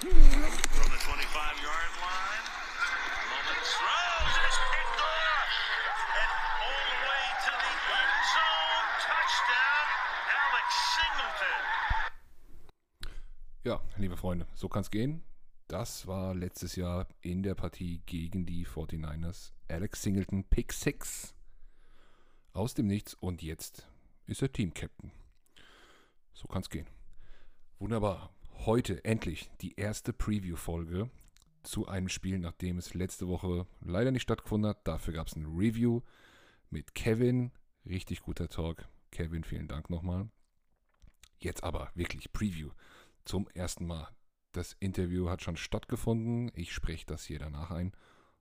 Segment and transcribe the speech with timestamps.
[0.00, 2.44] From the 25-yard line,
[3.30, 5.50] Mullins throws, it's picked off,
[6.18, 9.86] and all the way to the end zone, touchdown,
[10.42, 11.62] Alex Singleton.
[13.62, 15.22] Ja, liebe Freunde, so kann es gehen.
[15.68, 19.52] Das war letztes Jahr in der Partie gegen die 49ers.
[19.68, 21.34] Alex Singleton, Pick 6
[22.52, 23.88] aus dem Nichts und jetzt
[24.26, 25.12] ist er Team-Captain.
[26.32, 26.88] So kann es gehen.
[27.78, 28.30] Wunderbar.
[28.60, 31.10] Heute endlich die erste Preview-Folge
[31.62, 34.86] zu einem Spiel, nachdem es letzte Woche leider nicht stattgefunden hat.
[34.86, 36.00] Dafür gab es ein Review
[36.70, 37.52] mit Kevin.
[37.84, 38.88] Richtig guter Talk.
[39.10, 40.30] Kevin, vielen Dank nochmal.
[41.38, 42.70] Jetzt aber wirklich Preview
[43.24, 44.08] zum ersten Mal.
[44.52, 46.50] Das Interview hat schon stattgefunden.
[46.54, 47.92] Ich spreche das hier danach ein.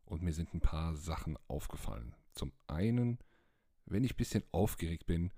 [0.05, 2.15] Und mir sind ein paar Sachen aufgefallen.
[2.33, 3.19] Zum einen,
[3.85, 5.31] wenn ich ein bisschen aufgeregt bin,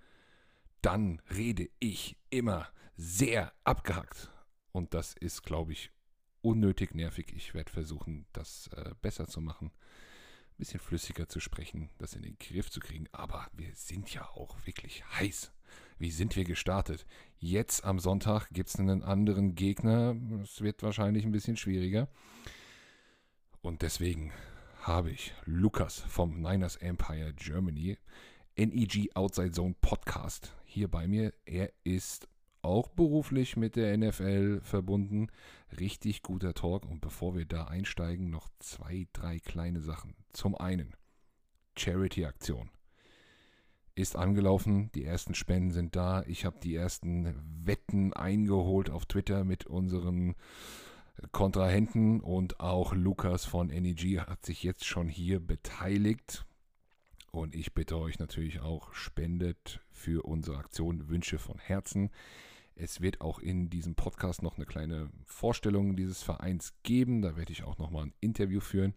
[0.82, 4.30] dann rede ich immer sehr abgehackt.
[4.76, 5.90] Und das ist, glaube ich,
[6.42, 7.32] unnötig nervig.
[7.34, 9.68] Ich werde versuchen, das äh, besser zu machen.
[9.68, 13.08] Ein bisschen flüssiger zu sprechen, das in den Griff zu kriegen.
[13.14, 15.54] Aber wir sind ja auch wirklich heiß.
[15.98, 17.06] Wie sind wir gestartet?
[17.40, 20.18] Jetzt am Sonntag gibt es einen anderen Gegner.
[20.44, 22.10] Es wird wahrscheinlich ein bisschen schwieriger.
[23.62, 24.34] Und deswegen
[24.82, 27.98] habe ich Lukas vom Niners Empire Germany,
[28.58, 31.34] NEG Outside Zone Podcast, hier bei mir.
[31.46, 32.28] Er ist
[32.66, 35.28] auch beruflich mit der NFL verbunden.
[35.80, 36.86] Richtig guter Talk.
[36.86, 40.16] Und bevor wir da einsteigen, noch zwei, drei kleine Sachen.
[40.34, 40.96] Zum einen,
[41.78, 42.70] Charity-Aktion
[43.96, 44.92] ist angelaufen.
[44.94, 46.24] Die ersten Spenden sind da.
[46.24, 47.34] Ich habe die ersten
[47.66, 50.36] Wetten eingeholt auf Twitter mit unseren
[51.32, 56.46] Kontrahenten und auch Lukas von NEG hat sich jetzt schon hier beteiligt.
[57.32, 62.10] Und ich bitte euch natürlich auch, spendet für unsere Aktion Wünsche von Herzen.
[62.76, 67.22] Es wird auch in diesem Podcast noch eine kleine Vorstellung dieses Vereins geben.
[67.22, 68.94] Da werde ich auch nochmal ein Interview führen.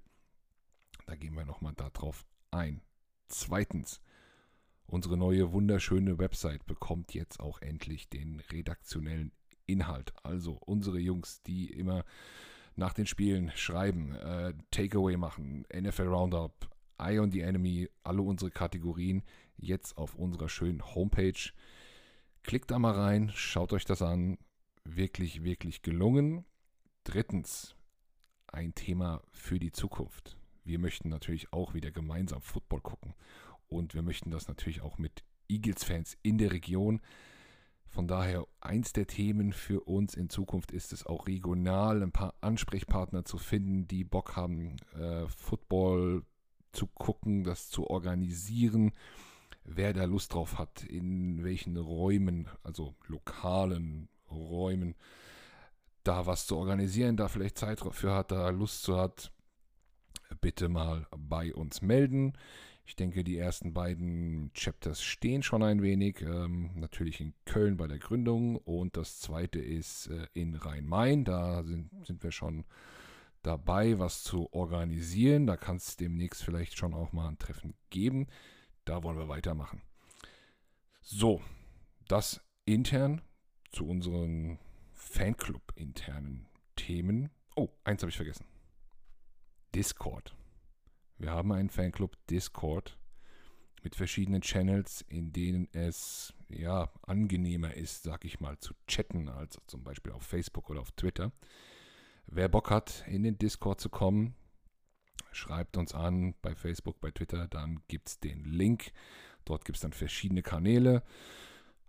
[1.06, 2.82] Da gehen wir nochmal darauf ein.
[3.28, 4.00] Zweitens,
[4.86, 9.30] unsere neue wunderschöne Website bekommt jetzt auch endlich den redaktionellen
[9.66, 10.12] Inhalt.
[10.24, 12.04] Also unsere Jungs, die immer
[12.74, 18.50] nach den Spielen schreiben, äh, Takeaway machen, NFL Roundup, Eye on the Enemy, alle unsere
[18.50, 19.22] Kategorien
[19.56, 21.52] jetzt auf unserer schönen Homepage.
[22.48, 24.38] Klickt da mal rein, schaut euch das an.
[24.82, 26.46] Wirklich, wirklich gelungen.
[27.04, 27.76] Drittens,
[28.46, 30.38] ein Thema für die Zukunft.
[30.64, 33.12] Wir möchten natürlich auch wieder gemeinsam Football gucken.
[33.66, 37.02] Und wir möchten das natürlich auch mit Eagles-Fans in der Region.
[37.84, 42.32] Von daher, eins der Themen für uns in Zukunft ist es auch regional ein paar
[42.40, 46.24] Ansprechpartner zu finden, die Bock haben, äh, Football
[46.72, 48.92] zu gucken, das zu organisieren.
[49.70, 54.94] Wer da Lust drauf hat, in welchen Räumen, also lokalen Räumen,
[56.04, 59.30] da was zu organisieren, da vielleicht Zeit dafür hat, da Lust zu hat,
[60.40, 62.32] bitte mal bei uns melden.
[62.86, 66.22] Ich denke, die ersten beiden Chapters stehen schon ein wenig.
[66.22, 71.26] Ähm, natürlich in Köln bei der Gründung und das zweite ist äh, in Rhein-Main.
[71.26, 72.64] Da sind, sind wir schon
[73.42, 75.46] dabei, was zu organisieren.
[75.46, 78.26] Da kann es demnächst vielleicht schon auch mal ein Treffen geben.
[78.88, 79.82] Da wollen wir weitermachen.
[81.02, 81.42] So,
[82.06, 83.20] das intern
[83.70, 84.58] zu unseren
[84.94, 87.28] Fanclub-internen Themen.
[87.54, 88.46] Oh, eins habe ich vergessen.
[89.74, 90.34] Discord.
[91.18, 92.98] Wir haben einen Fanclub Discord
[93.82, 99.58] mit verschiedenen Channels, in denen es ja angenehmer ist, sag ich mal, zu chatten, als
[99.66, 101.30] zum Beispiel auf Facebook oder auf Twitter.
[102.26, 104.34] Wer Bock hat, in den Discord zu kommen,
[105.32, 108.92] schreibt uns an bei Facebook, bei Twitter, dann gibt es den Link.
[109.44, 111.02] Dort gibt es dann verschiedene Kanäle.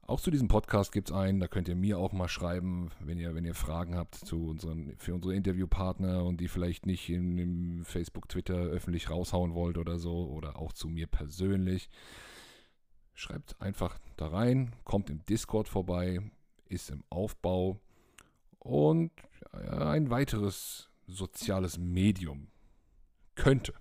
[0.10, 3.20] Auch zu diesem Podcast gibt es einen, da könnt ihr mir auch mal schreiben, wenn
[3.20, 7.38] ihr, wenn ihr Fragen habt zu unseren, für unsere Interviewpartner und die vielleicht nicht in,
[7.38, 11.90] in Facebook, Twitter öffentlich raushauen wollt oder so, oder auch zu mir persönlich.
[13.14, 16.20] Schreibt einfach da rein, kommt im Discord vorbei,
[16.70, 17.80] ist im Aufbau
[18.58, 19.12] und
[19.52, 22.48] ein weiteres soziales Medium
[23.40, 23.74] könnte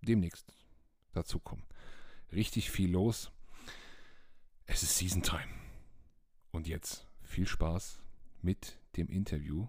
[0.00, 0.52] demnächst
[1.12, 1.64] dazu kommen.
[2.32, 3.30] Richtig viel los.
[4.66, 5.48] Es ist Season Time.
[6.50, 8.00] Und jetzt viel Spaß
[8.42, 9.68] mit dem Interview,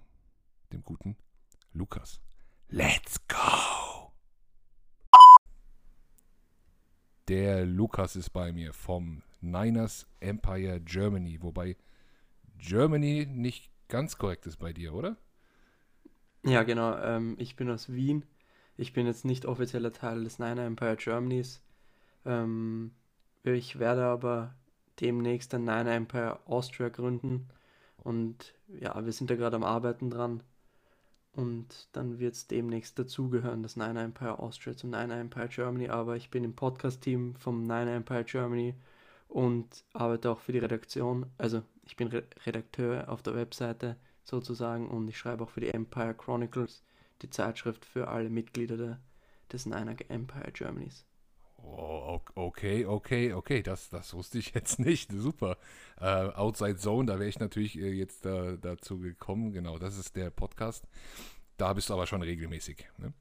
[0.73, 1.15] dem guten
[1.73, 2.21] Lukas.
[2.69, 4.11] Let's go!
[7.27, 11.77] Der Lukas ist bei mir vom Niners Empire Germany, wobei
[12.57, 15.17] Germany nicht ganz korrekt ist bei dir, oder?
[16.43, 16.97] Ja, genau.
[16.97, 18.25] Ähm, ich bin aus Wien.
[18.77, 21.61] Ich bin jetzt nicht offizieller Teil des Niner Empire Germanys.
[22.25, 22.91] Ähm,
[23.43, 24.55] ich werde aber
[24.99, 27.47] demnächst ein Niner Empire Austria gründen.
[28.03, 30.43] Und ja, wir sind da gerade am Arbeiten dran.
[31.33, 35.89] und dann wird es demnächst dazugehören, das Nine Empire Austria zum Nine Empire Germany.
[35.89, 38.75] Aber ich bin im Podcast-Team vom Nine Empire Germany
[39.27, 41.25] und arbeite auch für die Redaktion.
[41.37, 45.69] Also ich bin Re Redakteur auf der Webseite sozusagen und ich schreibe auch für die
[45.73, 46.83] Empire Chronicles,
[47.21, 48.99] die Zeitschrift für alle Mitglieder der,
[49.51, 51.05] des Niner Empire Germanys.
[51.57, 55.11] Oh, okay, okay, okay, das, das wusste ich jetzt nicht.
[55.11, 55.57] Super.
[55.99, 59.51] Äh, Outside Zone, da wäre ich natürlich äh, jetzt äh, dazu gekommen.
[59.51, 60.87] Genau, das ist der Podcast.
[61.57, 62.87] Da bist du aber schon regelmäßig.
[62.97, 63.13] Ne?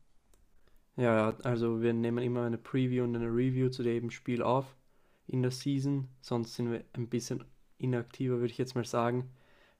[0.97, 4.77] Ja, also wir nehmen immer eine Preview und eine Review zu dem Spiel auf
[5.27, 6.09] in der Season.
[6.21, 7.45] Sonst sind wir ein bisschen
[7.79, 9.31] inaktiver, würde ich jetzt mal sagen.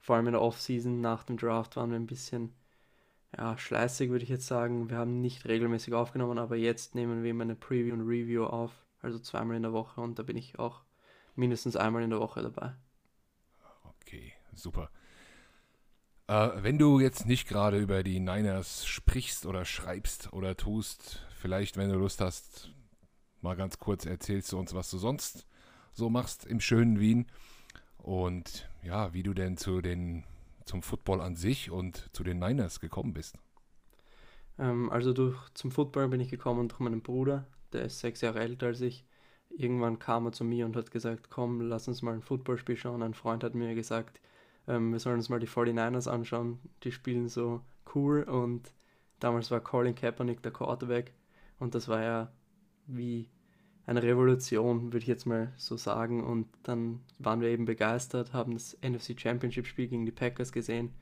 [0.01, 2.53] Vor allem in der Off-Season nach dem Draft waren wir ein bisschen
[3.37, 4.91] ja, schleißig, würde ich jetzt sagen.
[4.91, 8.73] Wir haben nicht regelmäßig aufgenommen, aber jetzt nehmen wir immer eine Preview und Review auf,
[9.01, 10.83] also zweimal in der Woche und da bin ich auch
[11.35, 12.75] mindestens einmal in der Woche dabei.
[13.85, 14.91] Okay, super.
[16.27, 21.77] Äh, wenn du jetzt nicht gerade über die Niners sprichst oder schreibst oder tust, vielleicht,
[21.77, 22.71] wenn du Lust hast,
[23.41, 25.47] mal ganz kurz erzählst du uns, was du sonst
[25.93, 27.27] so machst im schönen Wien
[27.99, 30.25] und ja, wie du denn zu den
[30.65, 33.37] zum Football an sich und zu den Niners gekommen bist?
[34.59, 38.41] Ähm, also durch, zum Football bin ich gekommen durch meinen Bruder, der ist sechs Jahre
[38.41, 39.05] älter als ich.
[39.51, 43.03] Irgendwann kam er zu mir und hat gesagt, komm, lass uns mal ein Footballspiel schauen.
[43.03, 44.21] Ein Freund hat mir gesagt,
[44.67, 47.61] ähm, wir sollen uns mal die 49ers anschauen, die spielen so
[47.95, 48.73] cool und
[49.21, 51.13] damals war Colin Kaepernick der Quarterback
[51.59, 52.33] und das war ja
[52.87, 53.29] wie
[53.87, 56.25] eine Revolution, würde ich jetzt mal so sagen.
[56.25, 60.93] Und dann waren wir eben begeistert, haben das NFC Championship Spiel gegen die Packers gesehen.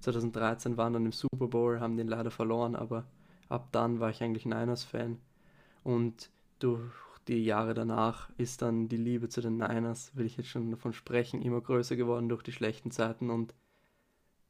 [0.00, 3.04] 2013 waren dann im Super Bowl, haben den leider verloren, aber
[3.48, 5.18] ab dann war ich eigentlich Niners-Fan.
[5.82, 6.30] Und
[6.60, 6.92] durch
[7.26, 10.92] die Jahre danach ist dann die Liebe zu den Niners, will ich jetzt schon davon
[10.92, 13.54] sprechen, immer größer geworden durch die schlechten Zeiten und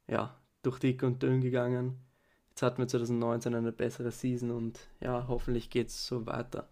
[0.06, 1.98] ja, durch dick und dünn gegangen.
[2.50, 6.68] Jetzt hatten wir 2019 eine bessere Season und ja, hoffentlich geht es so weiter.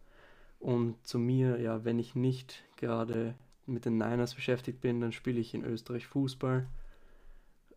[0.59, 3.35] Und zu mir, ja, wenn ich nicht gerade
[3.67, 6.67] mit den Niners beschäftigt bin, dann spiele ich in Österreich Fußball.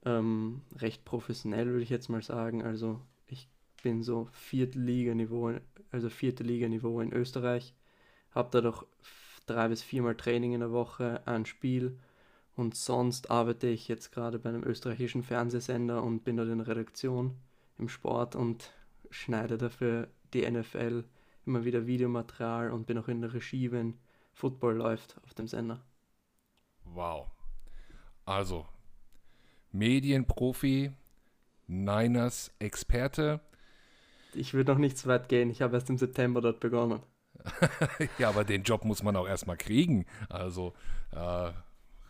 [0.05, 2.63] Ähm, recht professionell würde ich jetzt mal sagen.
[2.63, 3.49] Also ich
[3.83, 5.53] bin so vierte Liga-Niveau,
[5.91, 7.73] also vierte Liga-Niveau in Österreich.
[8.31, 8.85] Habe da doch
[9.45, 11.97] drei bis viermal Training in der Woche, ein Spiel.
[12.55, 17.35] Und sonst arbeite ich jetzt gerade bei einem österreichischen Fernsehsender und bin dort in Redaktion
[17.77, 18.73] im Sport und
[19.09, 21.05] schneide dafür die NFL
[21.49, 23.95] immer wieder Videomaterial und bin auch in der Regie, wenn
[24.33, 25.83] Football läuft auf dem Sender.
[26.85, 27.27] Wow.
[28.25, 28.67] Also,
[29.71, 30.91] Medienprofi,
[31.67, 33.41] Niners Experte.
[34.33, 35.49] Ich würde noch nicht so weit gehen.
[35.49, 37.01] Ich habe erst im September dort begonnen.
[38.19, 40.05] ja, aber den Job muss man auch erstmal kriegen.
[40.29, 40.73] Also,
[41.11, 41.51] äh,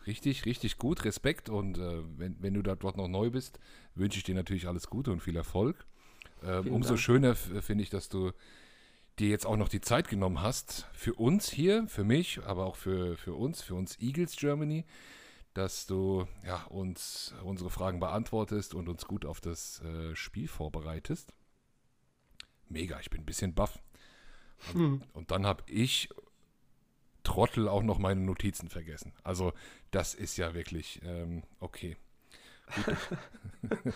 [0.05, 1.05] richtig, richtig gut.
[1.05, 1.49] Respekt.
[1.49, 3.59] Und äh, wenn, wenn du dort noch neu bist,
[3.95, 5.85] wünsche ich dir natürlich alles Gute und viel Erfolg.
[6.43, 6.99] Äh, umso Dank.
[6.99, 8.31] schöner finde ich, dass du
[9.19, 12.75] dir jetzt auch noch die Zeit genommen hast, für uns hier, für mich, aber auch
[12.75, 14.85] für, für uns, für uns Eagles Germany,
[15.53, 21.33] dass du ja, uns unsere Fragen beantwortest und uns gut auf das äh, Spiel vorbereitest.
[22.69, 23.79] Mega, ich bin ein bisschen baff.
[24.73, 25.03] Und, hm.
[25.13, 26.09] und dann habe ich,
[27.23, 29.13] Trottel, auch noch meine Notizen vergessen.
[29.23, 29.53] Also
[29.91, 31.97] das ist ja wirklich ähm, okay.
[32.75, 32.97] Gut,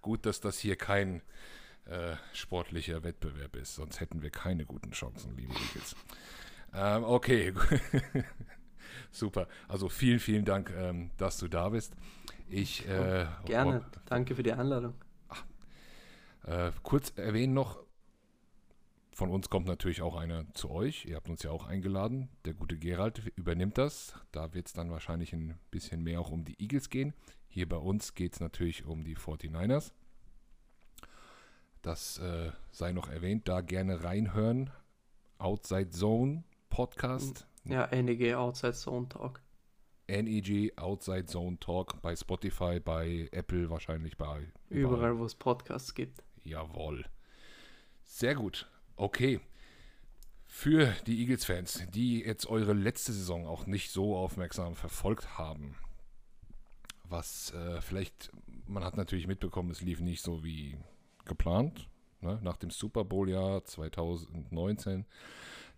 [0.00, 1.22] gut, dass das hier kein
[1.90, 3.74] äh, sportlicher Wettbewerb ist.
[3.74, 5.96] Sonst hätten wir keine guten Chancen, liebe Eagles.
[6.72, 7.52] Ähm, okay,
[9.10, 9.48] super.
[9.68, 11.94] Also vielen, vielen Dank, ähm, dass du da bist.
[12.48, 13.84] Ich äh, gerne.
[13.84, 14.94] Oh, Danke für die Einladung.
[16.44, 17.78] Äh, kurz erwähnen noch.
[19.12, 21.04] Von uns kommt natürlich auch einer zu euch.
[21.04, 22.30] Ihr habt uns ja auch eingeladen.
[22.44, 24.14] Der gute Gerald übernimmt das.
[24.32, 27.12] Da wird es dann wahrscheinlich ein bisschen mehr auch um die Eagles gehen.
[27.48, 29.92] Hier bei uns geht es natürlich um die 49ers.
[31.82, 34.70] Das äh, sei noch erwähnt, da gerne reinhören.
[35.38, 37.46] Outside Zone Podcast.
[37.64, 39.40] Ja, NEG Outside Zone Talk.
[40.08, 45.94] NEG Outside Zone Talk bei Spotify, bei Apple wahrscheinlich bei überall, überall wo es Podcasts
[45.94, 46.22] gibt.
[46.42, 47.04] Jawohl.
[48.04, 48.68] Sehr gut.
[48.96, 49.40] Okay.
[50.46, 55.76] Für die Eagles-Fans, die jetzt eure letzte Saison auch nicht so aufmerksam verfolgt haben,
[57.04, 58.32] was äh, vielleicht,
[58.66, 60.76] man hat natürlich mitbekommen, es lief nicht so wie
[61.30, 61.88] geplant,
[62.20, 62.38] ne?
[62.42, 65.06] nach dem Super Bowl-Jahr 2019.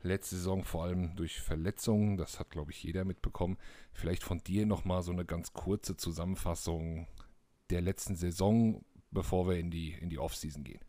[0.03, 3.57] Letzte Saison vor allem durch Verletzungen, das hat, glaube ich, jeder mitbekommen.
[3.93, 7.07] Vielleicht von dir nochmal so eine ganz kurze Zusammenfassung
[7.71, 10.81] der letzten Saison, bevor wir in die, in die Offseason gehen.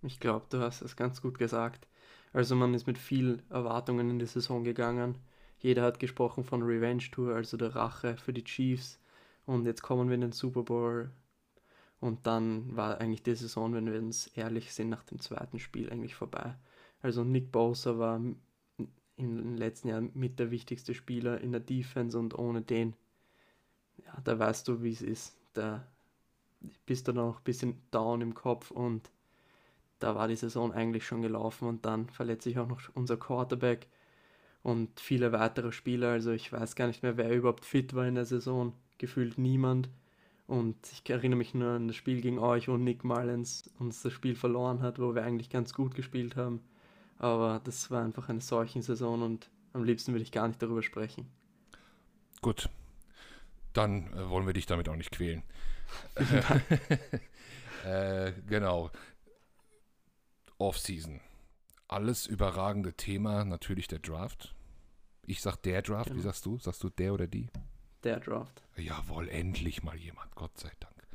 [0.00, 1.86] Ich glaube, du hast es ganz gut gesagt.
[2.32, 5.18] Also man ist mit viel Erwartungen in die Saison gegangen.
[5.58, 8.98] Jeder hat gesprochen von Revenge Tour, also der Rache für die Chiefs.
[9.44, 11.10] Und jetzt kommen wir in den Super Bowl
[12.00, 15.90] Und dann war eigentlich die Saison, wenn wir uns ehrlich sind, nach dem zweiten Spiel
[15.90, 16.54] eigentlich vorbei.
[17.00, 18.20] Also Nick Bosa war
[19.16, 22.94] den letzten Jahren mit der wichtigste Spieler in der Defense und ohne den,
[24.04, 25.36] ja, da weißt du, wie es ist.
[25.54, 25.86] Da
[26.86, 29.10] bist du noch ein bisschen down im Kopf und
[29.98, 33.86] da war die Saison eigentlich schon gelaufen und dann verletzt sich auch noch unser Quarterback
[34.62, 36.08] und viele weitere Spieler.
[36.08, 38.72] Also ich weiß gar nicht mehr, wer überhaupt fit war in der Saison.
[38.98, 39.88] Gefühlt niemand.
[40.46, 44.12] Und ich erinnere mich nur an das Spiel gegen euch, wo Nick Mullins uns das
[44.12, 46.60] Spiel verloren hat, wo wir eigentlich ganz gut gespielt haben.
[47.18, 50.82] Aber das war einfach eine solche Saison und am liebsten würde ich gar nicht darüber
[50.82, 51.26] sprechen.
[52.42, 52.68] Gut,
[53.72, 55.42] dann äh, wollen wir dich damit auch nicht quälen.
[57.84, 58.90] äh, genau.
[60.58, 61.20] Offseason.
[61.88, 64.54] Alles überragende Thema, natürlich der Draft.
[65.26, 66.18] Ich sag der Draft, genau.
[66.18, 66.58] wie sagst du?
[66.58, 67.48] Sagst du der oder die?
[68.04, 68.62] Der Draft.
[68.76, 71.08] Jawohl, endlich mal jemand, Gott sei Dank.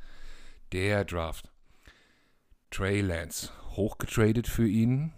[0.72, 1.50] Der Draft.
[2.70, 5.12] Trey Lance, hochgetradet für ihn.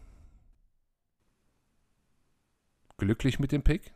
[2.98, 3.92] Glücklich mit dem Pick?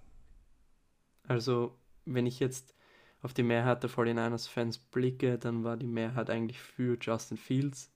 [1.29, 2.75] Also, wenn ich jetzt
[3.23, 7.93] auf die Mehrheit der 49ers-Fans blicke, dann war die Mehrheit eigentlich für Justin Fields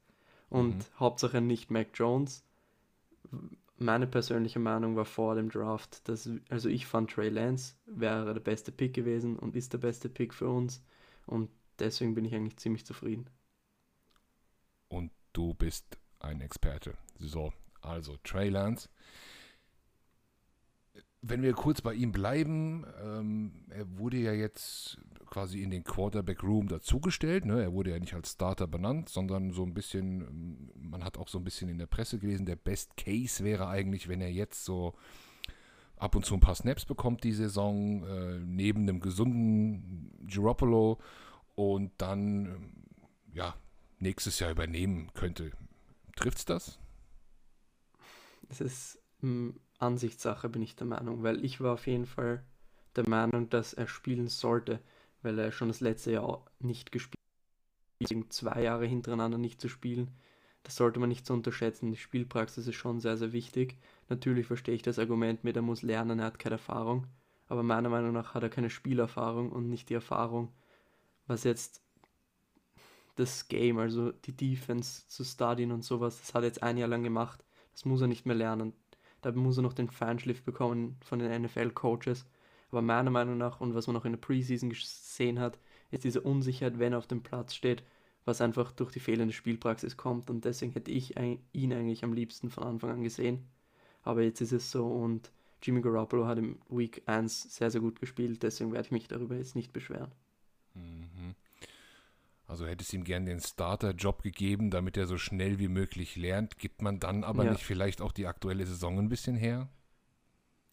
[0.48, 0.98] und mhm.
[0.98, 2.44] Hauptsache nicht Mac Jones.
[3.82, 8.40] Meine persönliche Meinung war vor dem Draft, dass, also ich fand Trey Lance wäre der
[8.40, 10.84] beste Pick gewesen und ist der beste Pick für uns
[11.24, 13.30] und deswegen bin ich eigentlich ziemlich zufrieden.
[14.88, 16.92] Und du bist ein Experte.
[17.18, 18.90] So, also Trey Lance
[21.22, 26.42] wenn wir kurz bei ihm bleiben, ähm, er wurde ja jetzt quasi in den Quarterback
[26.42, 27.44] Room dazugestellt.
[27.44, 27.62] Ne?
[27.62, 31.28] Er wurde ja nicht als Starter benannt, sondern so ein bisschen, ähm, man hat auch
[31.28, 34.64] so ein bisschen in der Presse gelesen, der Best Case wäre eigentlich, wenn er jetzt
[34.64, 34.94] so
[35.96, 40.98] ab und zu ein paar Snaps bekommt die Saison, äh, neben einem gesunden Garoppolo
[41.54, 42.72] und dann, ähm,
[43.34, 43.54] ja,
[43.98, 45.52] nächstes Jahr übernehmen könnte.
[46.16, 46.78] Trifft's das?
[48.48, 48.98] Es ist
[49.80, 52.44] Ansichtssache, bin ich der Meinung, weil ich war auf jeden Fall
[52.96, 54.80] der Meinung, dass er spielen sollte,
[55.22, 57.16] weil er schon das letzte Jahr nicht gespielt
[58.02, 60.10] hat, zwei Jahre hintereinander nicht zu spielen.
[60.62, 61.90] Das sollte man nicht so unterschätzen.
[61.90, 63.78] Die Spielpraxis ist schon sehr, sehr wichtig.
[64.08, 67.06] Natürlich verstehe ich das Argument mit, er muss lernen, er hat keine Erfahrung.
[67.48, 70.52] Aber meiner Meinung nach hat er keine Spielerfahrung und nicht die Erfahrung,
[71.26, 71.82] was jetzt
[73.16, 76.88] das Game, also die Defense zu studieren und sowas, das hat er jetzt ein Jahr
[76.88, 77.44] lang gemacht.
[77.72, 78.72] Das muss er nicht mehr lernen.
[79.22, 82.26] Da muss er noch den Feinschliff bekommen von den NFL-Coaches.
[82.70, 85.58] Aber meiner Meinung nach und was man auch in der Preseason gesehen hat,
[85.90, 87.82] ist diese Unsicherheit, wenn er auf dem Platz steht,
[88.24, 90.30] was einfach durch die fehlende Spielpraxis kommt.
[90.30, 93.48] Und deswegen hätte ich ihn eigentlich am liebsten von Anfang an gesehen.
[94.02, 98.00] Aber jetzt ist es so und Jimmy Garoppolo hat im Week 1 sehr, sehr gut
[98.00, 98.42] gespielt.
[98.42, 100.12] Deswegen werde ich mich darüber jetzt nicht beschweren.
[100.74, 101.34] Mhm.
[102.50, 106.58] Also hättest ihm gern den Starter-Job gegeben, damit er so schnell wie möglich lernt.
[106.58, 107.52] Gibt man dann aber ja.
[107.52, 109.68] nicht vielleicht auch die aktuelle Saison ein bisschen her?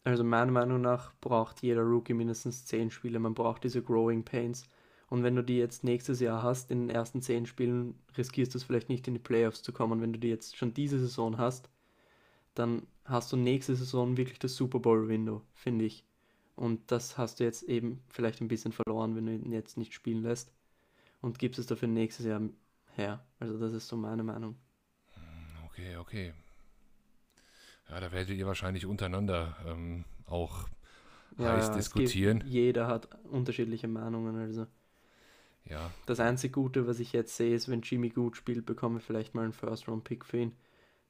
[0.04, 3.20] Also meiner Meinung nach braucht jeder Rookie mindestens 10 Spiele.
[3.20, 4.66] Man braucht diese Growing Pains.
[5.08, 8.58] Und wenn du die jetzt nächstes Jahr hast, in den ersten 10 Spielen, riskierst du
[8.58, 10.02] es vielleicht nicht in die Playoffs zu kommen.
[10.02, 11.70] Wenn du die jetzt schon diese Saison hast,
[12.56, 16.04] dann hast du nächste Saison wirklich das Super Bowl-Window, finde ich.
[16.56, 19.94] Und das hast du jetzt eben vielleicht ein bisschen verloren, wenn du ihn jetzt nicht
[19.94, 20.57] spielen lässt
[21.22, 22.42] und gibst es dafür nächstes Jahr
[22.96, 23.26] her.
[23.40, 24.56] Also das ist so meine Meinung.
[25.66, 26.34] Okay, okay.
[27.90, 30.68] Ja, da werdet ihr wahrscheinlich untereinander ähm, auch
[31.38, 32.40] ja, heiß diskutieren.
[32.40, 34.68] Gibt, jeder hat unterschiedliche Meinungen, also.
[35.66, 35.92] Ja.
[36.06, 39.36] Das einzige Gute, was ich jetzt sehe, ist, wenn Jimmy gut spielt, bekomme ich vielleicht
[39.36, 40.56] mal einen First-Round-Pick für ihn.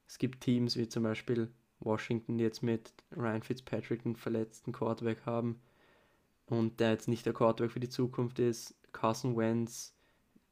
[0.06, 1.50] Es gibt Teams wie zum Beispiel
[1.80, 5.60] Washington, die jetzt mit Ryan Fitzpatrick einen verletzten Quarterback haben
[6.46, 8.74] und der jetzt nicht der Quarterback für die Zukunft ist.
[8.92, 9.94] Carson Wentz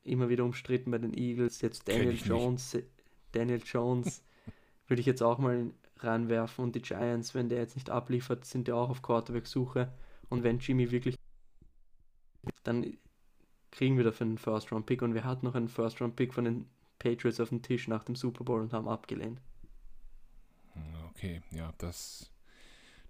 [0.06, 1.60] immer wieder umstritten bei den Eagles.
[1.60, 2.78] Jetzt Daniel Jones.
[3.32, 4.22] Daniel Jones
[4.88, 8.68] würde ich jetzt auch mal reinwerfen und die Giants, wenn der jetzt nicht abliefert, sind
[8.68, 9.92] ja auch auf Quarterback-Suche
[10.28, 11.16] und wenn Jimmy wirklich
[12.62, 12.96] dann
[13.70, 16.66] kriegen wir dafür einen First-Round-Pick und wir hatten noch einen First-Round-Pick von den
[16.98, 19.40] Patriots auf dem Tisch nach dem Super Bowl und haben abgelehnt.
[21.10, 22.30] Okay, ja, das,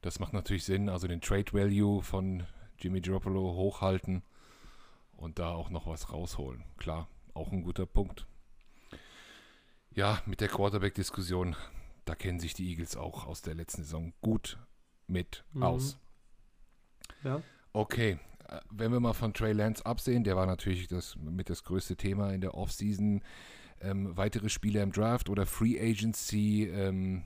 [0.03, 0.89] das macht natürlich Sinn.
[0.89, 2.45] Also den Trade Value von
[2.79, 4.23] Jimmy Garoppolo hochhalten
[5.17, 6.65] und da auch noch was rausholen.
[6.77, 8.27] Klar, auch ein guter Punkt.
[9.91, 11.57] Ja, mit der Quarterback-Diskussion,
[12.05, 14.59] da kennen sich die Eagles auch aus der letzten Saison gut
[15.07, 15.63] mit mhm.
[15.63, 15.99] aus.
[17.25, 17.41] Ja.
[17.73, 18.19] Okay,
[18.71, 22.33] wenn wir mal von Trey Lance absehen, der war natürlich das mit das größte Thema
[22.33, 23.23] in der Offseason.
[23.81, 27.25] Ähm, weitere Spieler im Draft oder Free Agency, ähm,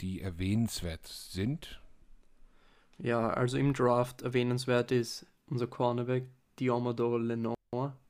[0.00, 1.80] die erwähnenswert sind?
[2.98, 6.24] Ja, also im Draft erwähnenswert ist unser Cornerback
[6.58, 7.54] Diomado Lenore,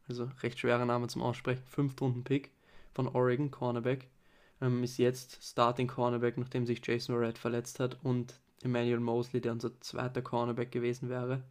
[0.09, 2.51] also recht schwerer Name zum Aussprechen, Fünftrunden-Pick
[2.93, 4.09] von Oregon, Cornerback.
[4.61, 9.53] Ähm, ist jetzt Starting Cornerback, nachdem sich Jason Verrett verletzt hat und Emmanuel Mosley, der
[9.53, 11.43] unser zweiter Cornerback gewesen wäre,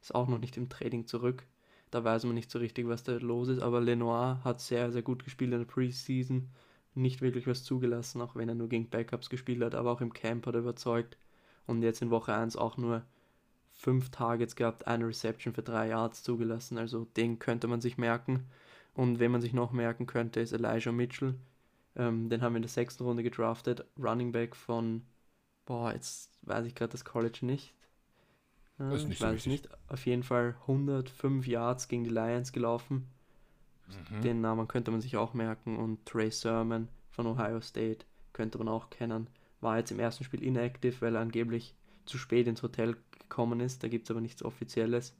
[0.00, 1.44] ist auch noch nicht im Trading zurück.
[1.90, 5.02] Da weiß man nicht so richtig, was da los ist, aber Lenoir hat sehr, sehr
[5.02, 6.48] gut gespielt in der Preseason.
[6.94, 10.12] Nicht wirklich was zugelassen, auch wenn er nur gegen Backups gespielt hat, aber auch im
[10.12, 11.16] Camp hat er überzeugt.
[11.66, 13.04] Und jetzt in Woche 1 auch nur
[13.78, 16.78] fünf Targets gehabt, eine Reception für drei Yards zugelassen.
[16.78, 18.44] Also den könnte man sich merken.
[18.92, 21.36] Und wenn man sich noch merken könnte, ist Elijah Mitchell.
[21.94, 23.84] Ähm, den haben wir in der sechsten Runde gedraftet.
[23.96, 25.02] Running Back von,
[25.64, 27.72] boah, jetzt weiß ich gerade das College nicht.
[28.80, 29.68] Ähm, ist nicht ich so weiß es nicht.
[29.86, 33.06] Auf jeden Fall 105 Yards gegen die Lions gelaufen.
[34.10, 34.22] Mhm.
[34.22, 35.76] Den Namen könnte man sich auch merken.
[35.76, 39.28] Und Trey Sermon von Ohio State könnte man auch kennen.
[39.60, 42.96] War jetzt im ersten Spiel inactive, weil er angeblich zu spät ins Hotel
[43.28, 43.82] gekommen ist.
[43.82, 45.14] Da gibt es aber nichts Offizielles.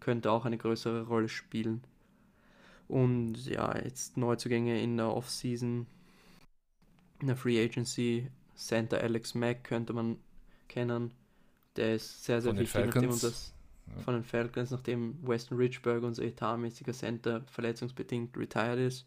[0.00, 1.82] Könnte auch eine größere Rolle spielen.
[2.86, 5.86] Und ja, jetzt Neuzugänge in der Offseason,
[7.20, 8.30] in der Free Agency.
[8.56, 10.16] Center Alex Mack könnte man
[10.68, 11.12] kennen.
[11.76, 13.20] Der ist sehr, sehr Von wichtig, nachdem Falcons.
[13.20, 13.54] das
[13.94, 14.02] Ja.
[14.02, 19.06] von den Falcons, nachdem Weston Richburg, unser etatmäßiger Center, verletzungsbedingt retired ist.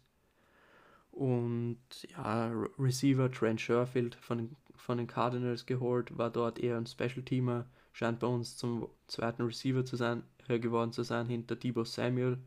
[1.10, 1.78] Und
[2.10, 6.86] ja, Re- Receiver Trent Sherfield von, den- von den Cardinals geholt, war dort eher ein
[6.86, 11.84] Special-Teamer, scheint bei uns zum zweiten Receiver zu sein, äh, geworden zu sein, hinter Debo
[11.84, 12.38] Samuel.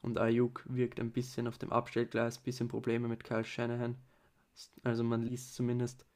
[0.00, 3.96] Und Ayuk wirkt ein bisschen auf dem Abstellgleis, bisschen Probleme mit Kyle Shanahan.
[4.82, 6.06] Also man liest zumindest.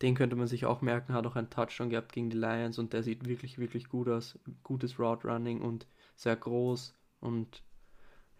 [0.00, 2.92] Den könnte man sich auch merken, hat auch einen Touchdown gehabt gegen die Lions und
[2.92, 4.38] der sieht wirklich, wirklich gut aus.
[4.64, 5.86] Gutes Route Running und
[6.16, 7.62] sehr groß und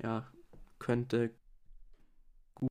[0.03, 0.27] ja,
[0.81, 1.31] könnte
[2.55, 2.69] gut,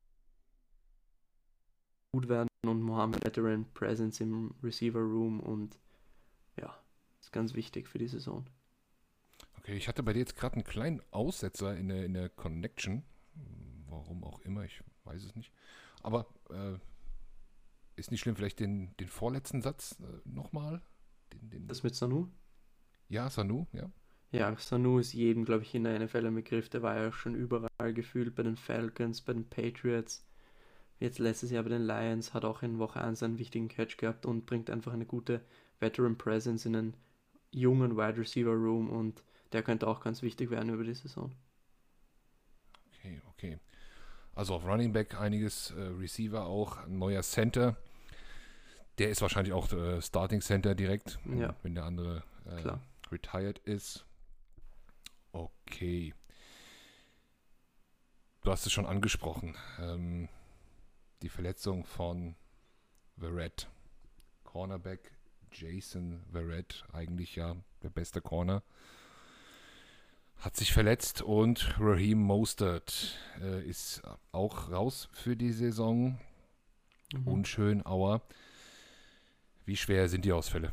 [2.12, 5.78] gut werden und Mohammed Veteran Presence im Receiver Room und
[7.22, 8.46] ist ganz wichtig für die Saison.
[9.58, 13.04] Okay, ich hatte bei dir jetzt gerade einen kleinen Aussetzer in der, in der Connection.
[13.88, 15.52] Warum auch immer, ich weiß es nicht.
[16.02, 16.78] Aber äh,
[17.96, 20.82] ist nicht schlimm, vielleicht den, den vorletzten Satz äh, nochmal?
[21.34, 22.28] Den, den, Das mit Sanu?
[23.10, 23.92] ja, Sanu, ja.
[24.32, 26.70] Ja, Sanu ist jedem, glaube ich, in der NFL ein Begriff.
[26.70, 30.26] Der war ja schon überall gefühlt bei den Falcons, bei den Patriots.
[31.00, 34.26] Jetzt letztes Jahr bei den Lions, hat auch in Woche 1 einen wichtigen Catch gehabt
[34.26, 35.42] und bringt einfach eine gute
[35.80, 36.94] Veteran Presence in einen
[37.52, 41.32] jungen Wide Receiver Room und der könnte auch ganz wichtig werden über die Saison.
[42.94, 43.60] Okay, okay.
[44.34, 47.76] Also auf Running Back einiges, äh, Receiver auch, ein neuer Center.
[48.98, 51.56] Der ist wahrscheinlich auch äh, Starting Center direkt, Ja.
[51.64, 52.72] wenn der andere äh,
[53.12, 54.06] retired ist.
[55.34, 56.14] Okay.
[58.42, 59.56] Du hast es schon angesprochen.
[59.80, 60.30] Ähm,
[61.22, 62.36] die Verletzung von
[63.18, 63.70] Verrett.
[64.44, 65.12] Cornerback
[65.52, 68.64] Jason Verrett, eigentlich ja der beste Corner,
[70.38, 76.20] hat sich verletzt und Raheem Mostert äh, ist auch raus für die Saison.
[77.14, 77.28] Mhm.
[77.28, 78.22] Unschön, Aua.
[79.66, 80.72] Wie schwer sind die Ausfälle?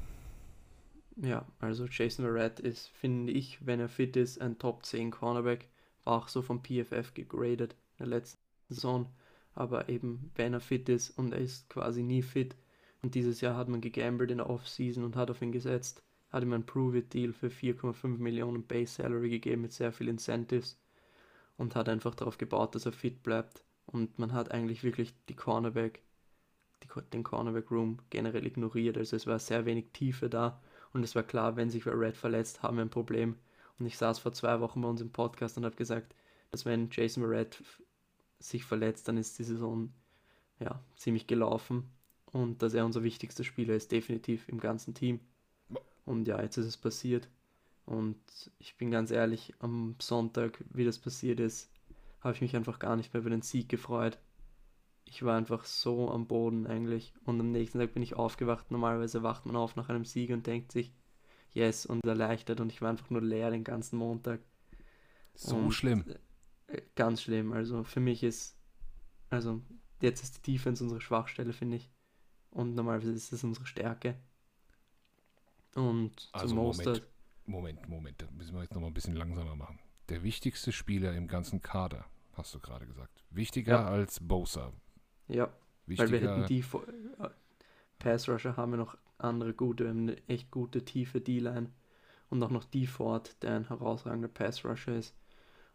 [1.16, 5.68] Ja, also Jason Verrett ist, finde ich, wenn er fit ist, ein Top 10 Cornerback.
[6.04, 9.12] War auch so vom PFF gegradet in der letzten Saison.
[9.54, 12.56] Aber eben, wenn er fit ist und er ist quasi nie fit.
[13.02, 16.02] Und dieses Jahr hat man gegambelt in der Offseason und hat auf ihn gesetzt.
[16.30, 20.78] Hat ihm ein Prove-It-Deal für 4,5 Millionen Base Salary gegeben mit sehr viel Incentives.
[21.56, 23.62] Und hat einfach darauf gebaut, dass er fit bleibt.
[23.86, 26.02] Und man hat eigentlich wirklich die Cornerback,
[26.82, 28.98] die, den Cornerback Room generell ignoriert.
[28.98, 30.60] Also es war sehr wenig Tiefe da.
[30.92, 33.36] Und es war klar, wenn sich Red verletzt, haben wir ein Problem.
[33.78, 36.14] Und ich saß vor zwei Wochen bei uns im Podcast und habe gesagt,
[36.50, 37.62] dass wenn Jason Red
[38.38, 39.92] sich verletzt, dann ist die Saison
[40.60, 41.90] ja, ziemlich gelaufen.
[42.32, 45.20] Und dass er unser wichtigster Spieler ist, definitiv im ganzen Team.
[46.04, 47.28] Und ja, jetzt ist es passiert.
[47.86, 48.18] Und
[48.58, 51.70] ich bin ganz ehrlich, am Sonntag, wie das passiert ist,
[52.20, 54.18] habe ich mich einfach gar nicht mehr über den Sieg gefreut.
[55.04, 57.14] Ich war einfach so am Boden eigentlich.
[57.24, 58.70] Und am nächsten Tag bin ich aufgewacht.
[58.70, 60.92] Normalerweise wacht man auf nach einem Sieg und denkt sich,
[61.52, 62.60] yes, und erleichtert.
[62.60, 64.40] Und ich war einfach nur leer den ganzen Montag.
[65.34, 66.04] So Und, schlimm.
[66.66, 67.52] äh, Ganz schlimm.
[67.52, 68.56] Also für mich ist,
[69.30, 69.62] also
[70.00, 71.90] jetzt ist die Defense unsere Schwachstelle, finde ich.
[72.50, 74.16] Und normalerweise ist es unsere Stärke.
[75.74, 76.76] Und Also zum Moment.
[76.86, 77.08] Mostert,
[77.46, 79.78] Moment, Moment, da müssen wir jetzt nochmal ein bisschen langsamer machen.
[80.08, 83.22] Der wichtigste Spieler im ganzen Kader, hast du gerade gesagt.
[83.30, 83.86] Wichtiger Ja.
[83.86, 84.72] als Bosa.
[85.28, 85.52] ja,
[85.86, 86.46] weil wir hätten Wichtiger.
[86.46, 87.28] die vor- äh,
[87.98, 91.70] Pass Rusher haben wir noch andere gute, wir haben eine echt gute tiefe D-Line
[92.30, 95.14] und auch noch die Ford, der ein herausragender Pass Rusher ist.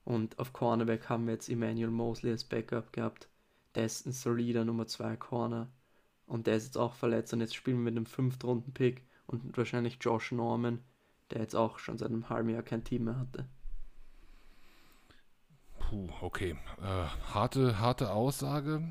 [0.06, 3.28] Und auf Cornerback haben wir jetzt Emmanuel Mosley als Backup gehabt.
[3.76, 5.70] Der ist ein solider Nummer 2 Corner.
[6.26, 9.98] Und der ist jetzt auch verletzt und jetzt spielen wir mit einem Fünftrunden-Pick und wahrscheinlich
[10.02, 10.80] Josh Norman,
[11.32, 13.48] der jetzt auch schon seit einem halben Jahr kein Team mehr hatte.
[15.80, 16.58] Puh, okay.
[16.82, 18.82] Äh, harte, harte Aussage.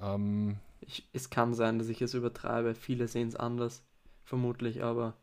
[0.00, 2.74] Ähm, ich, es kann sein, dass ich es übertreibe.
[2.74, 3.82] Viele sehen es anders,
[4.24, 5.14] vermutlich, aber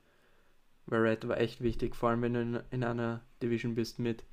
[0.86, 4.26] Barrett war echt wichtig, vor allem wenn du in, in einer Division bist mit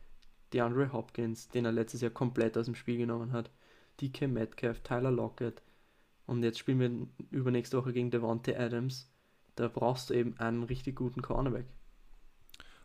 [0.52, 3.50] DeAndre Hopkins, den er letztes Jahr komplett aus dem Spiel genommen hat,
[4.00, 5.62] DK Metcalf, Tyler Lockett
[6.30, 9.10] und jetzt spielen wir übernächste Woche gegen Devontae Adams.
[9.56, 11.66] Da brauchst du eben einen richtig guten Cornerback.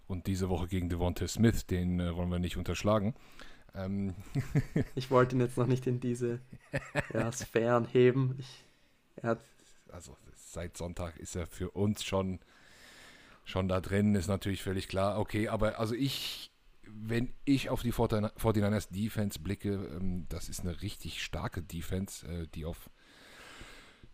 [0.08, 3.13] Und diese Woche gegen Devontae Smith, den äh, wollen wir nicht unterschlagen.
[3.75, 4.15] Ähm
[4.95, 6.39] ich wollte ihn jetzt noch nicht in diese
[7.13, 8.36] ja, Sphären heben.
[8.39, 8.65] Ich,
[9.21, 9.41] hat
[9.91, 12.39] also seit Sonntag ist er für uns schon,
[13.43, 15.19] schon da drin, ist natürlich völlig klar.
[15.19, 16.51] Okay, aber also ich,
[16.88, 22.47] wenn ich auf die 49ers Defense blicke, ähm, das ist eine richtig starke Defense, äh,
[22.47, 22.89] die auf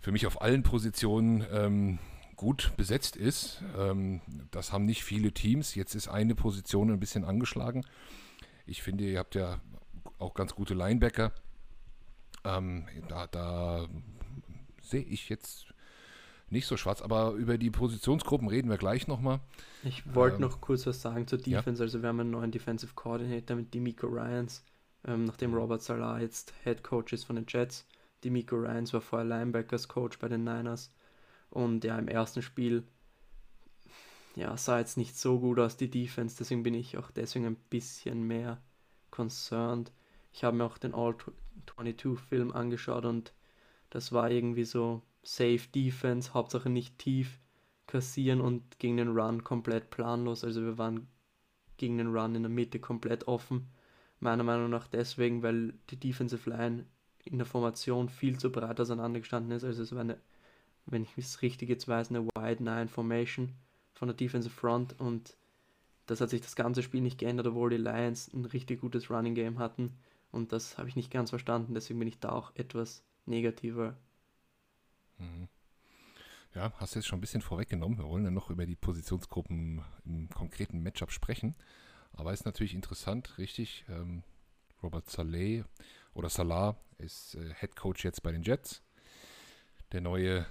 [0.01, 1.99] für mich auf allen Positionen ähm,
[2.35, 3.63] gut besetzt ist.
[3.77, 5.75] Ähm, das haben nicht viele Teams.
[5.75, 7.85] Jetzt ist eine Position ein bisschen angeschlagen.
[8.65, 9.61] Ich finde, ihr habt ja
[10.17, 11.31] auch ganz gute Linebacker.
[12.43, 13.87] Ähm, da, da
[14.81, 15.67] sehe ich jetzt
[16.49, 19.39] nicht so schwarz, aber über die Positionsgruppen reden wir gleich nochmal.
[19.83, 21.81] Ich wollte ähm, noch kurz was sagen zur Defense.
[21.81, 21.85] Ja.
[21.85, 24.63] Also wir haben einen neuen Defensive Coordinator mit Demico Ryans,
[25.07, 27.85] ähm, nachdem Robert Salah jetzt Head Coach ist von den Jets.
[28.23, 30.93] Demico Ryans war vorher Linebackers Coach bei den Niners
[31.49, 32.83] und ja, im ersten Spiel
[34.35, 37.57] ja, sah jetzt nicht so gut aus, die Defense, deswegen bin ich auch deswegen ein
[37.69, 38.61] bisschen mehr
[39.09, 39.91] concerned.
[40.33, 43.33] Ich habe mir auch den All-22-Film angeschaut und
[43.89, 47.39] das war irgendwie so Safe Defense, Hauptsache nicht tief
[47.87, 50.43] kassieren und gegen den Run komplett planlos.
[50.43, 51.07] Also wir waren
[51.77, 53.69] gegen den Run in der Mitte komplett offen.
[54.19, 56.85] Meiner Meinung nach deswegen, weil die Defensive Line
[57.25, 59.63] in der Formation viel zu breit auseinandergestanden ist.
[59.63, 60.17] Also es war eine,
[60.85, 63.53] wenn ich es richtig jetzt weiß, eine Wide Nine Formation
[63.93, 65.35] von der Defensive Front und
[66.07, 69.35] das hat sich das ganze Spiel nicht geändert, obwohl die Lions ein richtig gutes Running
[69.35, 69.97] Game hatten
[70.31, 73.95] und das habe ich nicht ganz verstanden, deswegen bin ich da auch etwas negativer.
[75.19, 75.47] Mhm.
[76.53, 77.97] Ja, hast du jetzt schon ein bisschen vorweggenommen.
[77.97, 81.55] Wir wollen ja noch über die Positionsgruppen im konkreten Matchup sprechen.
[82.13, 83.85] Aber ist natürlich interessant, richtig.
[83.87, 84.23] Ähm,
[84.83, 85.63] Robert Saleh
[86.13, 88.81] oder Salah ist äh, Head Coach jetzt bei den Jets.
[89.91, 90.45] Der neue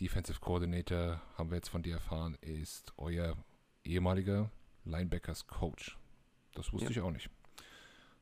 [0.00, 3.36] Defensive Coordinator, haben wir jetzt von dir erfahren, ist euer
[3.84, 4.50] ehemaliger
[4.84, 5.98] Linebackers Coach.
[6.54, 6.90] Das wusste ja.
[6.92, 7.30] ich auch nicht.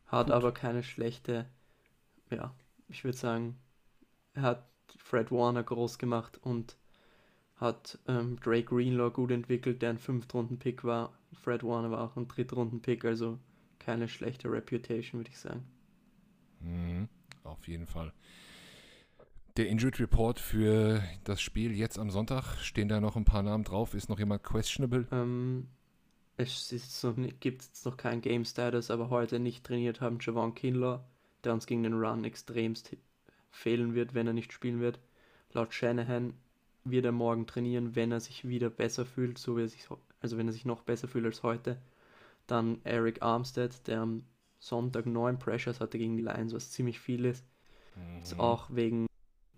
[0.06, 0.34] Hat Gut.
[0.34, 1.46] aber keine schlechte,
[2.30, 2.54] ja,
[2.88, 3.58] ich würde sagen,
[4.34, 6.76] er hat Fred Warner groß gemacht und
[7.56, 11.12] hat ähm, Drake Greenlaw gut entwickelt, der ein Fünftrunden-Pick war.
[11.42, 13.38] Fred Warner war auch ein Drittrunden-Pick, also
[13.78, 15.64] keine schlechte Reputation, würde ich sagen.
[16.60, 17.08] Mhm,
[17.44, 18.12] auf jeden Fall.
[19.56, 23.64] Der Injured Report für das Spiel jetzt am Sonntag, stehen da noch ein paar Namen
[23.64, 23.94] drauf?
[23.94, 25.08] Ist noch jemand questionable?
[25.10, 25.66] Ähm,
[26.36, 31.00] es noch, gibt jetzt noch keinen Game Status, aber heute nicht trainiert haben Javon Kinlaw,
[31.42, 32.96] der uns gegen den Run extremst
[33.50, 35.00] fehlen wird, wenn er nicht spielen wird.
[35.52, 36.34] Laut Shanahan
[36.84, 39.88] wird er morgen trainieren, wenn er sich wieder besser fühlt, so wie er sich,
[40.20, 41.78] also wenn er sich noch besser fühlt als heute.
[42.48, 44.24] Dann Eric Armstead, der am
[44.58, 47.46] Sonntag neun Pressures hatte gegen die Lions, was ziemlich viel ist.
[47.94, 48.22] Mhm.
[48.22, 49.06] Ist auch wegen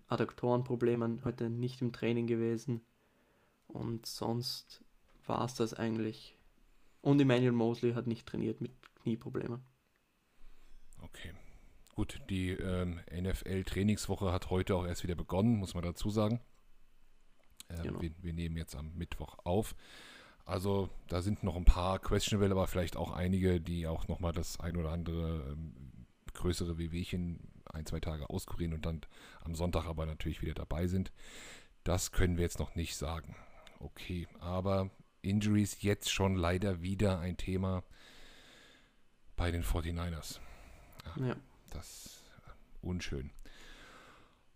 [0.07, 2.81] Adduktorenproblemen heute nicht im Training gewesen.
[3.67, 4.83] Und sonst
[5.25, 6.37] war es das eigentlich.
[7.01, 9.61] Und Emmanuel Mosley hat nicht trainiert mit Knieproblemen.
[11.01, 11.33] Okay.
[11.95, 16.39] Gut, die ähm, NFL-Trainingswoche hat heute auch erst wieder begonnen, muss man dazu sagen.
[17.69, 18.01] Äh, genau.
[18.01, 19.75] wir, wir, nehmen jetzt am Mittwoch auf.
[20.45, 24.59] Also da sind noch ein paar questionable, aber vielleicht auch einige, die auch nochmal das
[24.59, 25.73] ein oder andere ähm,
[26.33, 29.01] größere Wehwehchen ein, zwei Tage auskurieren und dann
[29.41, 31.11] am Sonntag aber natürlich wieder dabei sind.
[31.83, 33.35] Das können wir jetzt noch nicht sagen.
[33.79, 34.89] Okay, aber
[35.21, 37.83] Injuries jetzt schon leider wieder ein Thema
[39.35, 40.39] bei den 49ers.
[41.17, 41.35] Ja, ja.
[41.69, 42.23] Das ist
[42.81, 43.31] unschön.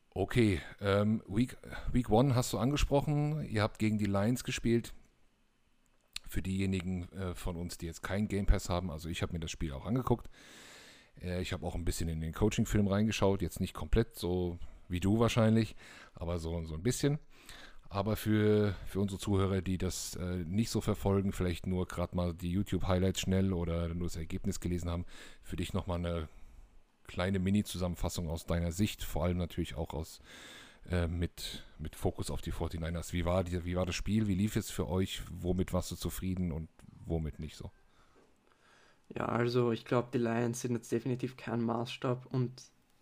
[0.09, 1.57] Okay, ähm, Week,
[1.91, 3.47] Week One hast du angesprochen.
[3.49, 4.93] Ihr habt gegen die Lions gespielt
[6.27, 9.39] für diejenigen äh, von uns, die jetzt keinen Game Pass haben, also ich habe mir
[9.39, 10.29] das Spiel auch angeguckt.
[11.21, 14.57] Äh, ich habe auch ein bisschen in den Coaching-Film reingeschaut, jetzt nicht komplett so
[14.87, 15.75] wie du wahrscheinlich,
[16.13, 17.19] aber so, so ein bisschen.
[17.89, 22.33] Aber für, für unsere Zuhörer, die das äh, nicht so verfolgen, vielleicht nur gerade mal
[22.33, 25.05] die YouTube-Highlights schnell oder nur das Ergebnis gelesen haben,
[25.43, 26.27] für dich nochmal eine
[27.07, 30.19] kleine Mini-Zusammenfassung aus deiner Sicht, vor allem natürlich auch aus
[30.89, 33.13] äh, mit, mit Fokus auf die 49ers.
[33.13, 34.27] Wie war, die, wie war das Spiel?
[34.27, 35.21] Wie lief es für euch?
[35.31, 36.69] Womit warst du zufrieden und
[37.05, 37.71] womit nicht so?
[39.09, 42.51] Ja, also ich glaube, die Lions sind jetzt definitiv kein Maßstab und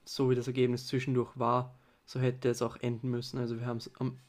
[0.06, 3.38] so wie das Ergebnis zwischendurch war, so hätte es auch enden müssen.
[3.39, 4.19] Also wir haben es, um,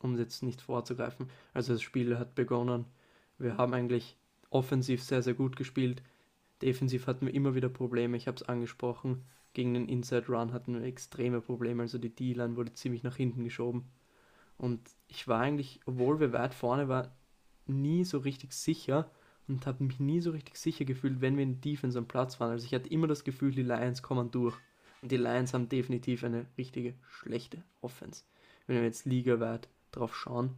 [0.00, 2.84] um jetzt nicht vorzugreifen, also das Spiel hat begonnen.
[3.38, 4.16] Wir haben eigentlich
[4.50, 6.02] offensiv sehr, sehr gut gespielt.
[6.62, 9.24] Defensiv hatten wir immer wieder Probleme, ich habe es angesprochen.
[9.56, 13.42] Gegen den Inside Run hatten wir extreme Probleme, also die D-Line wurde ziemlich nach hinten
[13.42, 13.86] geschoben.
[14.58, 17.08] Und ich war eigentlich, obwohl wir weit vorne waren,
[17.64, 19.10] nie so richtig sicher
[19.48, 22.50] und habe mich nie so richtig sicher gefühlt, wenn wir in Defense am Platz waren.
[22.50, 24.54] Also ich hatte immer das Gefühl, die Lions kommen durch.
[25.00, 28.24] Und die Lions haben definitiv eine richtige schlechte Offense.
[28.66, 30.50] Wenn wir jetzt ligaweit drauf schauen.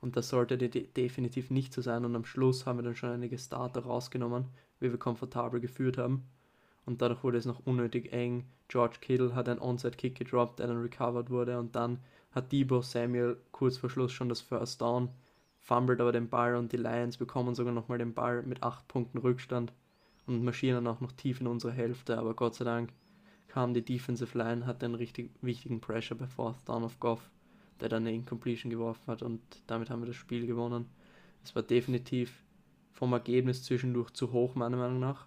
[0.00, 2.06] Und das sollte de definitiv nicht so sein.
[2.06, 4.46] Und am Schluss haben wir dann schon einige Starter rausgenommen,
[4.80, 6.24] wie wir komfortabel geführt haben.
[6.86, 8.44] Und dadurch wurde es noch unnötig eng.
[8.68, 11.58] George Kittle hat einen Onside-Kick gedroppt, der dann recovered wurde.
[11.58, 11.98] Und dann
[12.30, 15.08] hat Debo Samuel kurz vor Schluss schon das First Down,
[15.58, 19.18] fummelt aber den Ball und die Lions bekommen sogar nochmal den Ball mit 8 Punkten
[19.18, 19.72] Rückstand
[20.26, 22.18] und marschieren dann auch noch tief in unsere Hälfte.
[22.18, 22.92] Aber Gott sei Dank
[23.48, 27.30] kam die Defensive Line, hatte einen richtig wichtigen Pressure bei Fourth Down of Goff,
[27.80, 30.86] der dann eine Incompletion geworfen hat und damit haben wir das Spiel gewonnen.
[31.42, 32.44] Es war definitiv
[32.92, 35.26] vom Ergebnis zwischendurch zu hoch, meiner Meinung nach.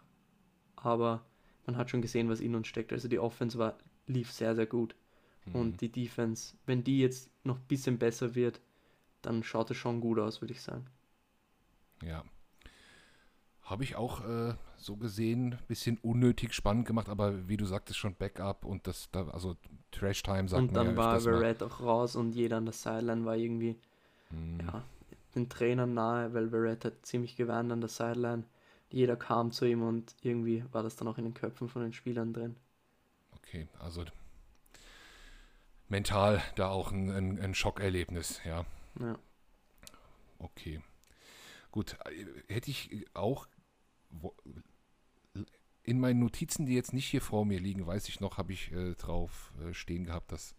[0.76, 1.22] Aber
[1.70, 2.92] man hat schon gesehen, was in uns steckt.
[2.92, 3.78] Also die Offense war,
[4.08, 4.96] lief sehr, sehr gut.
[5.46, 5.56] Mhm.
[5.56, 8.60] Und die Defense, wenn die jetzt noch ein bisschen besser wird,
[9.22, 10.88] dann schaut es schon gut aus, würde ich sagen.
[12.04, 12.24] Ja.
[13.62, 18.00] Habe ich auch äh, so gesehen, ein bisschen unnötig spannend gemacht, aber wie du sagtest,
[18.00, 19.56] schon Backup und das, da, also
[19.92, 23.26] Trash Time sagt Und dann ja war Verrett auch raus und jeder an der Sideline
[23.26, 23.80] war irgendwie,
[24.32, 24.60] mhm.
[24.62, 24.84] ja,
[25.36, 28.46] den Trainern nahe, weil Verrett hat ziemlich gewarnt an der Sideline.
[28.92, 31.94] Jeder kam zu ihm und irgendwie war das dann auch in den Köpfen von den
[31.94, 32.56] Spielern drin.
[33.36, 34.06] Okay, also
[35.88, 38.66] mental da auch ein, ein, ein Schockerlebnis, ja.
[39.00, 39.18] Ja.
[40.40, 40.82] Okay.
[41.72, 41.98] Gut,
[42.48, 43.48] hätte ich auch
[45.84, 48.72] in meinen Notizen, die jetzt nicht hier vor mir liegen, weiß ich noch, habe ich
[48.72, 50.56] äh, drauf äh, stehen gehabt, dass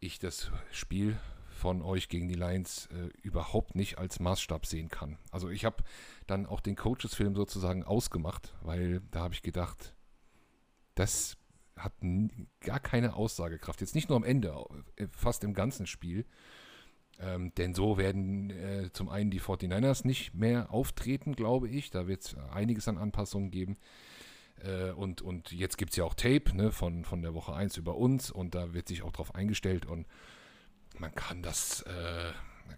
[0.00, 1.18] ich das Spiel
[1.64, 5.16] von euch gegen die Lions äh, überhaupt nicht als Maßstab sehen kann.
[5.30, 5.82] Also ich habe
[6.26, 9.94] dann auch den Coaches-Film sozusagen ausgemacht, weil da habe ich gedacht,
[10.94, 11.38] das
[11.74, 11.94] hat
[12.60, 13.80] gar keine Aussagekraft.
[13.80, 14.54] Jetzt nicht nur am Ende,
[14.96, 16.26] äh, fast im ganzen Spiel.
[17.18, 21.88] Ähm, denn so werden äh, zum einen die 49ers nicht mehr auftreten, glaube ich.
[21.88, 23.78] Da wird es einiges an Anpassungen geben.
[24.62, 27.78] Äh, und, und jetzt gibt es ja auch Tape ne, von, von der Woche 1
[27.78, 30.06] über uns und da wird sich auch drauf eingestellt und
[30.98, 32.32] man kann das äh,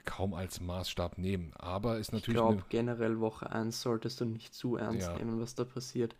[0.04, 1.52] kaum als Maßstab nehmen.
[1.56, 2.28] Aber ist natürlich.
[2.28, 5.16] Ich glaube, generell Woche 1 solltest du nicht zu ernst ja.
[5.16, 6.14] nehmen, was da passiert.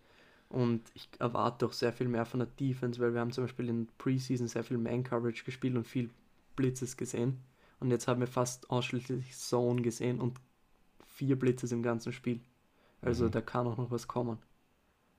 [0.48, 3.68] Und ich erwarte auch sehr viel mehr von der Defense, weil wir haben zum Beispiel
[3.68, 6.11] in Preseason sehr viel Man-Coverage gespielt und viel
[6.54, 7.42] Blitzes gesehen.
[7.80, 10.38] Und jetzt haben wir fast ausschließlich Zone gesehen und
[11.04, 12.40] vier Blitzes im ganzen Spiel.
[13.02, 13.32] Also mhm.
[13.32, 14.38] da kann auch noch was kommen.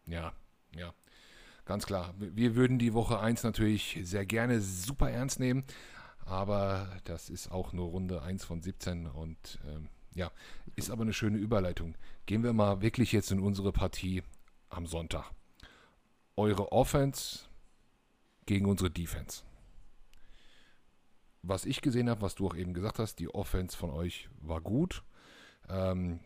[0.05, 0.33] Ja,
[0.75, 0.93] ja.
[1.65, 2.13] Ganz klar.
[2.17, 5.65] Wir würden die Woche 1 natürlich sehr gerne super ernst nehmen,
[6.27, 10.31] aber das ist auch nur Runde 1 von 17 und ähm, ja,
[10.75, 11.95] ist aber eine schöne Überleitung.
[12.25, 14.23] Gehen wir mal wirklich jetzt in unsere Partie
[14.69, 15.31] am Sonntag.
[16.35, 17.45] Eure Offense
[18.45, 19.43] gegen unsere Defense.
[21.43, 24.59] Was ich gesehen habe, was du auch eben gesagt hast, die Offense von euch war
[24.59, 25.03] gut.
[25.69, 26.19] Ähm,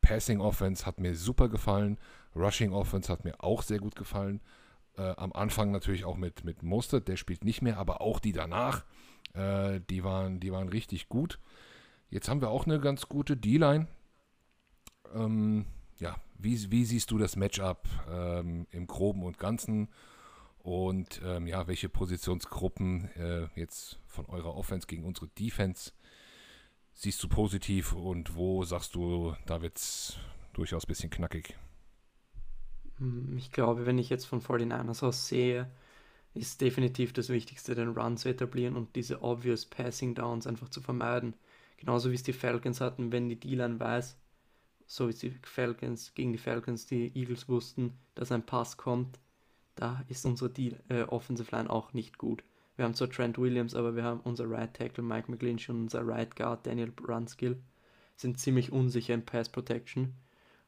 [0.00, 1.98] Passing Offense hat mir super gefallen.
[2.34, 4.40] Rushing Offense hat mir auch sehr gut gefallen.
[4.96, 8.32] Äh, am Anfang natürlich auch mit, mit Mustard, der spielt nicht mehr, aber auch die
[8.32, 8.84] danach,
[9.34, 11.38] äh, die, waren, die waren richtig gut.
[12.10, 13.88] Jetzt haben wir auch eine ganz gute D-Line.
[15.14, 15.66] Ähm,
[15.98, 19.88] ja, wie, wie siehst du das Matchup ähm, im Groben und Ganzen?
[20.58, 25.92] Und ähm, ja, welche Positionsgruppen äh, jetzt von eurer Offense gegen unsere Defense
[26.94, 30.18] siehst du positiv und wo sagst du, da wird es
[30.52, 31.56] durchaus ein bisschen knackig?
[33.02, 35.68] Hm, ich glaube, wenn ich jetzt von 49ers aus sehe,
[36.34, 40.80] ist definitiv das Wichtigste, den Run zu etablieren und diese obvious Passing Downs einfach zu
[40.80, 41.34] vermeiden.
[41.78, 44.16] Genauso wie es die Falcons hatten, wenn die D-Line weiß,
[44.86, 49.18] so wie die Falcons gegen die Falcons, die Eagles wussten, dass ein Pass kommt,
[49.74, 52.44] da ist unsere D äh, Offensive Line auch nicht gut.
[52.76, 56.06] Wir haben zwar Trent Williams, aber wir haben unser Right Tackle Mike McGlinch und unser
[56.06, 57.60] Right Guard Daniel Brunskill
[58.16, 60.14] sind ziemlich unsicher in Pass Protection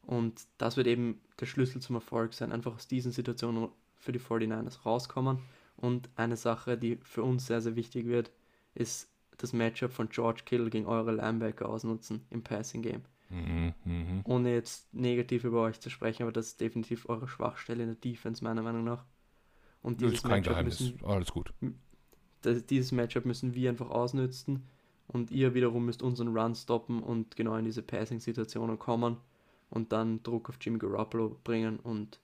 [0.06, 4.20] und das wird eben der Schlüssel zum Erfolg sein, einfach aus diesen Situationen für die
[4.20, 5.38] 49ers rauskommen
[5.76, 8.30] und eine Sache, die für uns sehr, sehr wichtig wird,
[8.74, 13.02] ist das Matchup von George Kittle gegen eure Linebacker ausnutzen im Passing Game.
[13.30, 14.22] Mhm, mh.
[14.24, 17.96] Ohne jetzt negativ über euch zu sprechen, aber das ist definitiv eure Schwachstelle in der
[17.96, 19.04] Defense, meiner Meinung nach.
[19.82, 20.80] Und dieses das ist kein Matchup Geheimnis.
[20.80, 21.52] Müssen, Alles gut.
[22.42, 24.62] Das, dieses Matchup müssen wir einfach ausnutzen
[25.08, 29.16] und ihr wiederum müsst unseren Run stoppen und genau in diese Passing-Situationen kommen
[29.70, 32.20] und dann Druck auf Jimmy Garoppolo bringen und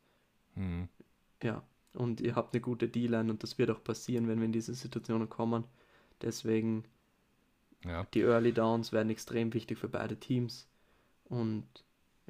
[0.55, 0.89] mhm.
[1.43, 1.63] ja,
[1.95, 4.75] und ihr habt eine gute D-Line und das wird auch passieren, wenn wir in diese
[4.75, 5.65] Situationen kommen.
[6.23, 6.85] Deswegen
[7.85, 8.07] ja.
[8.15, 10.69] die Early Downs werden extrem wichtig für beide Teams
[11.25, 11.67] und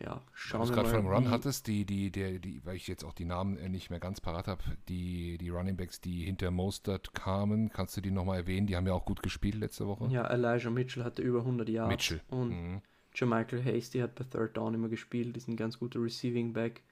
[0.02, 0.82] ja, schauen wir mal.
[0.82, 3.68] gerade von Run hattest, die, die, der, die, weil ich jetzt auch die Namen äh,
[3.68, 8.00] nicht mehr ganz parat habe, die, die Running Backs, die hinter Mostert kamen, kannst du
[8.00, 8.66] die nochmal erwähnen?
[8.66, 10.08] Die haben ja auch gut gespielt letzte Woche.
[10.10, 11.90] Ja, Elijah Mitchell hatte über 100 Jahre.
[11.90, 12.22] Mitchell.
[12.28, 12.82] Und mhm.
[13.14, 16.82] Jermichael Hasty hat bei Third Down immer gespielt, ist ein ganz guter Receiving Back,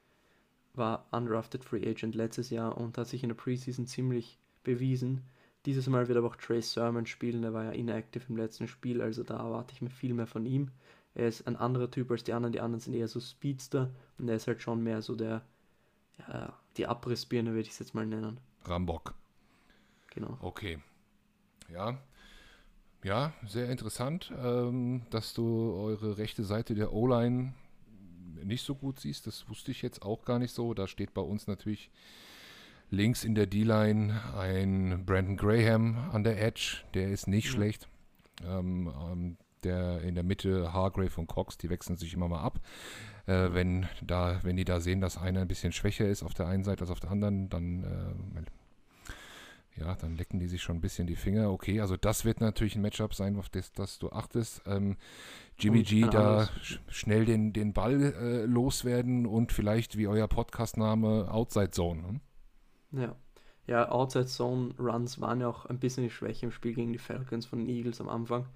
[0.74, 5.22] war undrafted Free Agent letztes Jahr und hat sich in der Preseason ziemlich bewiesen.
[5.66, 9.02] Dieses Mal wird aber auch Trey Sermon spielen, der war ja inactive im letzten Spiel,
[9.02, 10.70] also da erwarte ich mir viel mehr von ihm.
[11.14, 12.52] Er ist ein anderer Typ als die anderen.
[12.52, 15.44] Die anderen sind eher so Speedster und er ist halt schon mehr so der,
[16.18, 18.38] ja, die Abrissbirne würde ich es jetzt mal nennen.
[18.64, 19.14] Rambock.
[20.10, 20.38] Genau.
[20.40, 20.78] Okay.
[21.68, 21.98] Ja.
[23.04, 27.54] Ja, sehr interessant, ähm, dass du eure rechte Seite der O-Line
[28.44, 29.26] nicht so gut siehst.
[29.26, 30.74] Das wusste ich jetzt auch gar nicht so.
[30.74, 31.90] Da steht bei uns natürlich
[32.90, 36.78] links in der D-Line ein Brandon Graham an der Edge.
[36.94, 37.52] Der ist nicht mhm.
[37.52, 37.88] schlecht.
[38.44, 42.60] Ähm, ähm, der in der Mitte Hargrave und Cox, die wechseln sich immer mal ab.
[43.26, 46.46] Äh, wenn, da, wenn die da sehen, dass einer ein bisschen schwächer ist auf der
[46.46, 48.42] einen Seite als auf der anderen, dann, äh,
[49.80, 51.50] ja, dann lecken die sich schon ein bisschen die Finger.
[51.50, 54.62] Okay, also das wird natürlich ein Matchup sein, auf das, das du achtest.
[54.66, 54.96] Ähm,
[55.58, 61.30] Jimmy G da sch schnell den, den Ball äh, loswerden und vielleicht wie euer Podcast-Name
[61.30, 62.02] Outside Zone.
[62.08, 62.20] Hm?
[62.92, 63.16] Ja.
[63.66, 66.98] Ja, Outside Zone Runs waren ja auch ein bisschen die Schwäche im Spiel gegen die
[66.98, 68.46] Falcons von den Eagles am Anfang.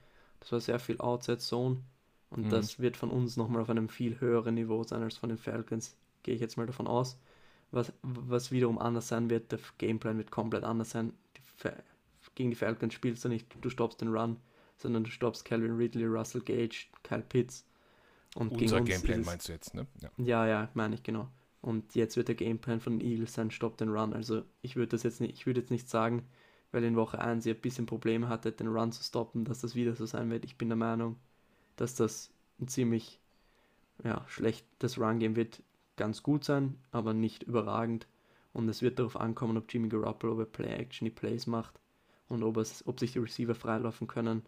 [0.41, 1.83] Das war sehr viel Outside Zone.
[2.31, 2.51] Und mhm.
[2.51, 5.97] das wird von uns nochmal auf einem viel höheren Niveau sein als von den Falcons.
[6.23, 7.19] Gehe ich jetzt mal davon aus.
[7.73, 11.13] Was, was wiederum anders sein wird, der Gameplan wird komplett anders sein.
[11.37, 11.43] Die
[12.35, 14.37] gegen die Falcons spielst du nicht, du stoppst den Run,
[14.77, 17.65] sondern du stoppst Calvin Ridley, Russell Gage, Kyle Pitts.
[18.35, 19.87] Und Unser Gameplan meinst du jetzt, ne?
[20.01, 21.29] Ja, ja, ja meine ich genau.
[21.61, 24.13] Und jetzt wird der Gameplan von den Eagles sein, stopp den Run.
[24.15, 26.27] Also ich würde das jetzt nicht, ich würde jetzt nicht sagen,
[26.73, 29.75] weil in Woche 1 ihr ein bisschen Probleme hattet, den Run zu stoppen, dass das
[29.75, 30.45] wieder so sein wird.
[30.45, 31.17] Ich bin der Meinung,
[31.77, 32.31] dass das
[32.61, 33.21] ein ziemlich
[34.03, 35.63] ja, schlechtes Run-Game wird
[35.97, 38.07] ganz gut sein, aber nicht überragend.
[38.53, 41.81] Und es wird darauf ankommen, ob Jimmy Garoppolo bei Play-Action die Plays macht
[42.29, 44.43] und ob, es, ob sich die Receiver freilaufen können.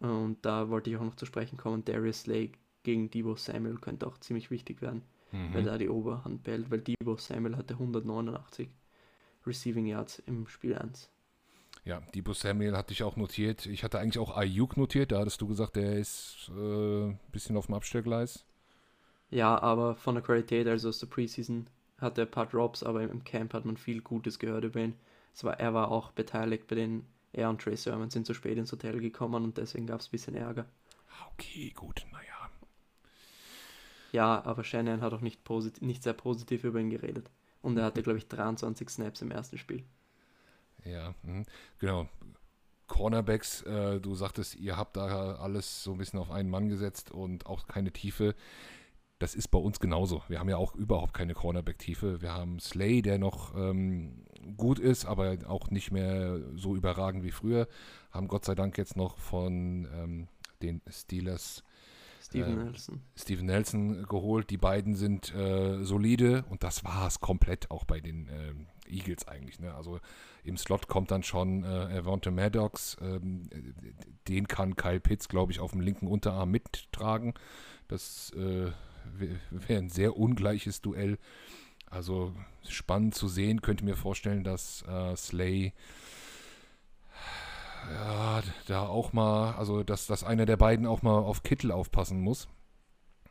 [0.00, 1.84] Und da wollte ich auch noch zu sprechen kommen.
[1.84, 5.54] Darius Slay gegen Debo Samuel könnte auch ziemlich wichtig werden, mhm.
[5.54, 8.68] weil da die Oberhand bellt, weil Debo Samuel hatte 189
[9.46, 11.10] Receiving Yards im Spiel 1.
[11.84, 13.66] Ja, Debo Samuel hatte ich auch notiert.
[13.66, 15.10] Ich hatte eigentlich auch Ayuk notiert.
[15.10, 18.44] Da hattest du gesagt, der ist ein äh, bisschen auf dem Abstellgleis.
[19.32, 21.66] Ja, aber von der Qualität, also aus der Preseason,
[21.98, 24.94] hat er ein paar Drops, aber im Camp hat man viel Gutes gehört über ihn.
[25.34, 28.58] Es war, er war auch beteiligt bei den, er und Trey Sermon sind zu spät
[28.58, 30.66] ins Hotel gekommen und deswegen gab es ein bisschen Ärger.
[31.32, 32.50] Okay, gut, naja.
[34.12, 35.40] Ja, aber Shannon hat auch nicht,
[35.80, 37.30] nicht sehr positiv über ihn geredet.
[37.62, 39.82] Und er hatte, glaube ich, 23 Snaps im ersten Spiel.
[40.84, 41.44] Ja, mh.
[41.78, 42.06] genau.
[42.86, 47.10] Cornerbacks, äh, du sagtest, ihr habt da alles so ein bisschen auf einen Mann gesetzt
[47.10, 48.34] und auch keine Tiefe.
[49.22, 50.24] Das ist bei uns genauso.
[50.26, 52.22] Wir haben ja auch überhaupt keine Cornerback-Tiefe.
[52.22, 54.24] Wir haben Slay, der noch ähm,
[54.56, 57.68] gut ist, aber auch nicht mehr so überragend wie früher.
[58.10, 60.28] Haben Gott sei Dank jetzt noch von ähm,
[60.60, 61.62] den Steelers
[62.20, 63.00] Steven äh, Nelson.
[63.16, 64.50] Steven Nelson geholt.
[64.50, 69.28] Die beiden sind äh, solide und das war es komplett auch bei den äh, Eagles
[69.28, 69.60] eigentlich.
[69.60, 69.72] Ne?
[69.72, 70.00] Also
[70.42, 72.96] im Slot kommt dann schon äh, Avante Maddox.
[73.00, 73.48] Ähm,
[74.26, 77.34] den kann Kyle Pitts, glaube ich, auf dem linken Unterarm mittragen.
[77.86, 78.72] Das äh,
[79.50, 81.18] wäre ein sehr ungleiches Duell.
[81.90, 82.34] Also
[82.68, 83.60] spannend zu sehen.
[83.60, 85.72] Könnte mir vorstellen, dass äh, Slay
[87.90, 92.20] ja, da auch mal, also dass, dass einer der beiden auch mal auf Kittel aufpassen
[92.20, 92.48] muss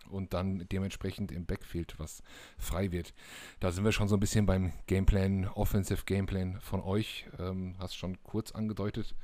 [0.09, 2.21] und dann dementsprechend im Backfield was
[2.57, 3.13] frei wird.
[3.59, 7.25] Da sind wir schon so ein bisschen beim Gameplan, Offensive Gameplan von euch.
[7.39, 9.15] Ähm, hast schon kurz angedeutet,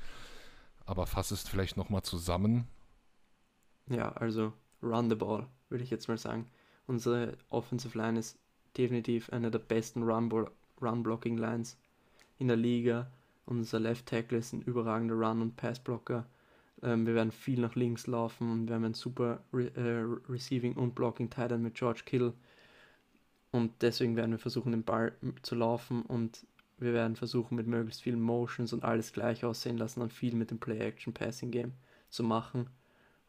[0.86, 2.68] aber fass es vielleicht nochmal zusammen.
[3.90, 6.48] Ja, also run the ball, würde ich jetzt mal sagen.
[6.88, 8.38] Unsere Offensive Line ist
[8.78, 11.78] definitiv eine der besten Run-Blocking-Lines
[12.40, 13.12] in der Liga.
[13.46, 16.26] Unser Left Tackle ist ein überragender Run- und Pass-Blocker.
[16.84, 20.74] Ähm, wir werden viel nach links laufen und wir haben ein super Re äh, Receiving
[20.74, 22.34] und Blocking Tight mit George Kittle.
[23.52, 26.46] Und deswegen werden wir versuchen, den Ball zu laufen und
[26.78, 30.52] wir werden versuchen, mit möglichst vielen Motions und alles gleich aussehen lassen und viel mit
[30.52, 31.74] dem Play-Action-Passing-Game
[32.10, 32.68] zu machen,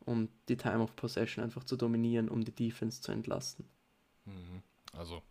[0.08, 3.66] um die Time of Possession einfach zu dominieren, um die Defense zu entlasten.
[4.24, 4.62] Mhm.
[4.92, 5.22] Also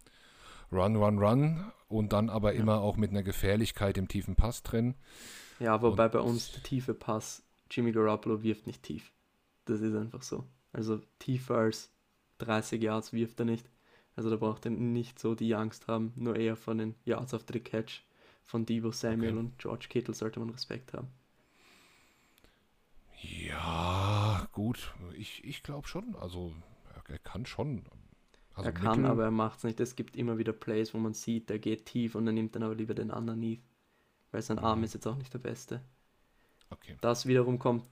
[0.71, 2.61] Run, Run, Run und dann aber ja.
[2.61, 4.95] immer auch mit einer Gefährlichkeit im tiefen Pass drin.
[5.59, 9.11] Ja, wobei und bei uns der tiefe Pass Jimmy Garoppolo wirft nicht tief.
[9.65, 10.45] Das ist einfach so.
[10.71, 11.91] Also tiefer als
[12.39, 13.69] 30 Yards wirft er nicht.
[14.15, 17.53] Also da braucht er nicht so die Angst haben, nur eher von den Yards after
[17.53, 18.03] the Catch
[18.43, 19.39] von Debo Samuel okay.
[19.39, 21.09] und George Kittle sollte man Respekt haben.
[23.21, 24.06] Ja,
[24.57, 24.95] gut.
[25.13, 26.15] Ich, ich glaube schon.
[26.15, 26.51] Also
[27.07, 27.83] er kann schon
[28.55, 29.79] Also er kann, Mittel- aber er macht es nicht.
[29.79, 32.63] Es gibt immer wieder Plays, wo man sieht, der geht tief und er nimmt dann
[32.63, 33.61] aber lieber den underneath.
[34.31, 34.85] Weil sein Arm Mhm.
[34.85, 35.81] ist jetzt auch nicht der beste.
[36.71, 36.97] Okay.
[37.01, 37.85] Das wiederum kommt,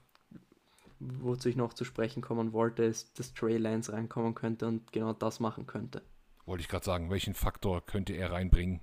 [0.98, 5.12] wozu ich noch zu sprechen kommen wollte, ist, dass Trey Lance reinkommen könnte und genau
[5.12, 6.02] das machen könnte.
[6.46, 8.80] Wollte ich gerade sagen, welchen Faktor könnte er reinbringen?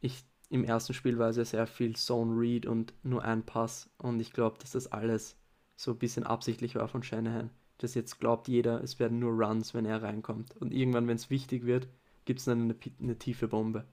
[0.00, 3.90] Ich, Im ersten Spiel war es ja sehr viel Zone Read und nur ein Pass
[3.98, 5.36] und ich glaube, dass das alles
[5.76, 7.50] so ein bisschen absichtlich war von Shanahan.
[7.78, 10.56] Dass jetzt glaubt jeder, es werden nur Runs, wenn er reinkommt.
[10.58, 11.88] Und irgendwann, wenn es wichtig wird,
[12.24, 13.84] gibt es dann eine, eine tiefe Bombe.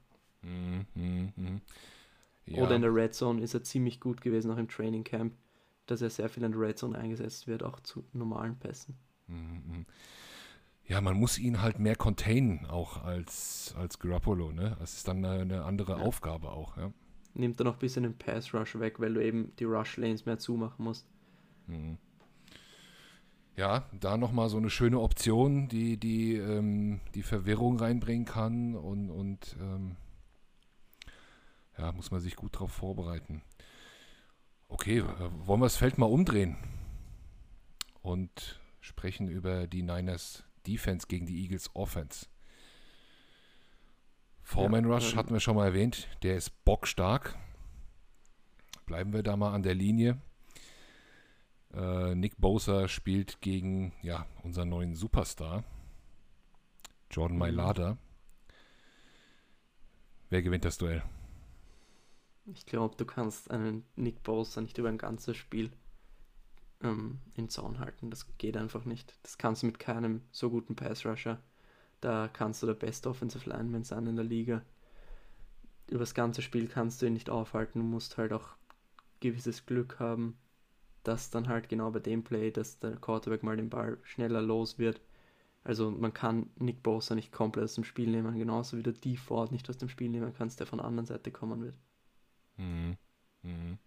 [0.42, 1.62] Mhm, mhm, mhm.
[2.46, 5.34] Ja, Oder in der Red Zone ist er ziemlich gut gewesen, auch im Training Camp,
[5.88, 8.96] dass er sehr viel in der Red Zone eingesetzt wird, auch zu normalen Pässen.
[9.28, 9.86] mhm, mhm.
[10.86, 14.76] ja, man muss ihn halt mehr containen, auch als, als Garoppolo, ne?
[14.80, 16.06] Das ist dann eine, eine andere Ja.
[16.06, 16.92] Aufgabe auch, ja.
[17.34, 20.26] Nimmt dann auch ein bisschen den Pass Rush weg, weil du eben die Rush Lanes
[20.26, 21.06] mehr zumachen musst.
[21.72, 21.98] Mhm.
[23.56, 29.10] Ja, da nochmal so eine schöne Option, die die, ähm, die Verwirrung reinbringen kann und,
[29.10, 29.98] und ähm,
[31.78, 33.42] ja, muss man sich gut darauf vorbereiten.
[34.68, 36.56] Okay, äh, wollen wir das Feld mal umdrehen
[38.02, 42.28] und sprechen über die Niners Defense gegen die Eagles Offense.
[44.44, 47.38] Foreman Ja, Rush ähm, hatten wir schon mal erwähnt, der ist bockstark.
[48.86, 50.20] Bleiben wir da mal an der Linie.
[51.74, 55.64] Äh, Nick Bosa spielt gegen ja, unseren neuen Superstar,
[57.12, 57.40] Jordan Mhm.
[57.40, 57.98] Mailata.
[60.30, 61.04] Wer gewinnt das Duell?
[62.46, 65.72] Ich glaube, du kannst einen Nick Bosa nicht über ein ganzes Spiel
[66.84, 68.10] ähm, in Zaun halten.
[68.10, 69.14] Das geht einfach nicht.
[69.24, 71.40] Das kannst du mit keinem so guten Pass Rusher.
[72.02, 74.64] Da kannst du der beste Offensive Lineman sein in der Liga.
[75.90, 77.80] Über das ganze Spiel kannst du ihn nicht aufhalten.
[77.80, 78.50] Du musst halt auch
[79.22, 80.38] gewisses Glück haben,
[81.04, 84.78] dass dann halt genau bei dem Play, dass der Quarterback mal den Ball schneller los
[84.78, 85.02] wird.
[85.64, 89.18] Also man kann Nick Bosa nicht komplett aus dem Spiel nehmen, genauso wie du die
[89.18, 91.76] Ford nicht aus dem Spiel nehmen kannst, der von der anderen Seite kommen wird.
[92.58, 92.98] Mhm.
[93.44, 93.78] Mhm.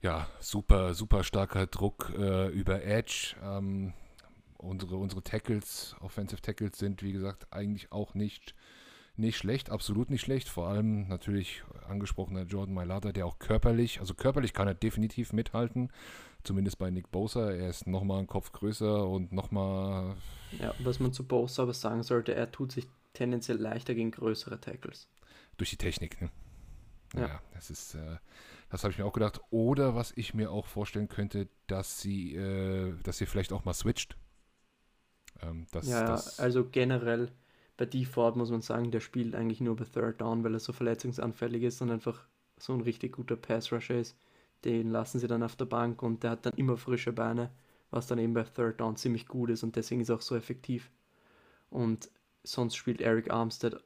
[0.00, 3.34] Ja, super, super starker Druck äh, über Edge.
[3.42, 3.92] Ähm,
[4.56, 8.54] unsere, unsere Tackles, Offensive Tackles sind, wie gesagt, eigentlich auch nicht,
[9.18, 10.48] nicht schlecht, absolut nicht schlecht.
[10.48, 15.90] Vor allem natürlich angesprochener Jordan Mailata, der auch körperlich, also körperlich kann er definitiv mithalten.
[16.44, 17.50] Zumindest bei Nick Bosa.
[17.50, 20.16] Er ist nochmal einen Kopf größer und nochmal
[20.60, 24.60] Ja, was man zu Bosa aber sagen sollte, er tut sich tendenziell leichter gegen größere
[24.60, 25.08] Tackles.
[25.56, 26.20] durch die Technik.
[26.20, 26.30] Ne?
[27.14, 27.26] Ja.
[27.28, 28.16] Ja, das ist, äh,
[28.70, 29.40] das habe ich mir auch gedacht.
[29.50, 33.74] Oder was ich mir auch vorstellen könnte, dass sie, äh, dass sie vielleicht auch mal
[33.74, 34.16] switcht.
[35.42, 37.30] Ähm, das, ja, das, also generell
[37.78, 40.60] bei D Ford muss man sagen, der spielt eigentlich nur bei Third Down, weil er
[40.60, 42.26] so verletzungsanfällig ist und einfach
[42.58, 44.18] so ein richtig guter Pass Rusher ist.
[44.64, 47.50] Den lassen sie dann auf der Bank und der hat dann immer frische Beine,
[47.90, 50.34] was dann eben bei Third Down ziemlich gut ist und deswegen ist er auch so
[50.36, 50.90] effektiv.
[51.70, 52.10] Und
[52.42, 53.80] sonst spielt Eric Armstead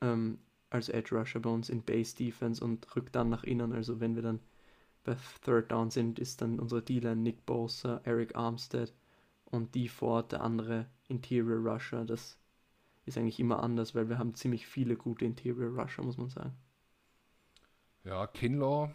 [0.00, 0.38] ähm,
[0.70, 3.72] als Edge Rusher bei uns in Base Defense und rückt dann nach innen.
[3.72, 4.40] Also wenn wir dann
[5.04, 8.92] bei Third Down sind, ist dann unsere D-Line Nick Bosa, Eric Armstead
[9.44, 12.04] und D Ford der andere Interior Rusher.
[12.04, 12.40] Das
[13.06, 16.54] ist eigentlich immer anders, weil wir haben ziemlich viele gute Interior Rusher, muss man sagen.
[18.04, 18.90] ja, Kinlaw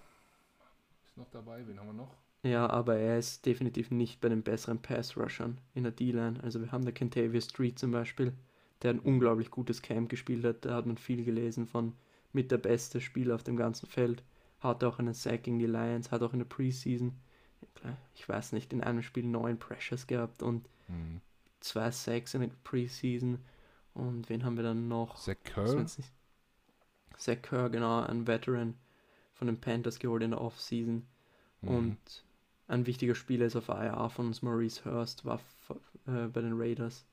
[1.05, 1.66] ist noch dabei.
[1.68, 2.16] Wen haben wir noch?
[2.43, 6.39] Ja, aber er ist definitiv nicht bei den besseren Pass-Rushern in der D-Line.
[6.43, 8.34] Also wir haben da Kentavious Street zum Beispiel,
[8.82, 10.66] der ein unglaublich gutes Camp gespielt hat.
[10.66, 11.93] Da hat man viel gelesen von
[12.34, 14.24] mit der beste Spieler auf dem ganzen Feld.
[14.59, 17.14] Hat auch einen Sack gegen die Lions, hat auch in der Preseason,
[18.16, 21.22] ich weiß nicht, in einem Spiel neun Pressures gehabt und Hm.
[21.59, 23.38] zwei Sacks in der Preseason.
[23.94, 25.18] Und wen haben wir dann noch?
[25.18, 25.36] Zach
[25.98, 26.12] nicht-
[27.18, 28.76] Zach Kerr, genau, ein Veteran
[29.34, 31.06] von den Panthers geholt in der Offseason.
[31.62, 31.68] Mhm.
[31.70, 32.24] Und
[32.68, 35.39] ein wichtiger Spieler ist auf IR von uns, Maurice Hurst, war
[36.08, 37.06] äh, bei den Raiders,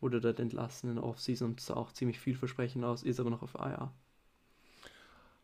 [0.00, 3.42] wurde dort entlassen in der Offseason und sah auch ziemlich vielversprechend aus, ist aber noch
[3.42, 3.92] auf IR.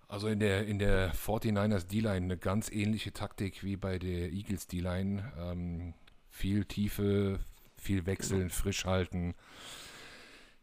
[0.09, 4.67] Also in der, in der 49ers D-Line eine ganz ähnliche Taktik wie bei der Eagles
[4.67, 5.33] D-Line.
[5.39, 5.93] Ähm,
[6.31, 7.41] viel Tiefe,
[7.77, 9.35] viel wechseln, frisch halten.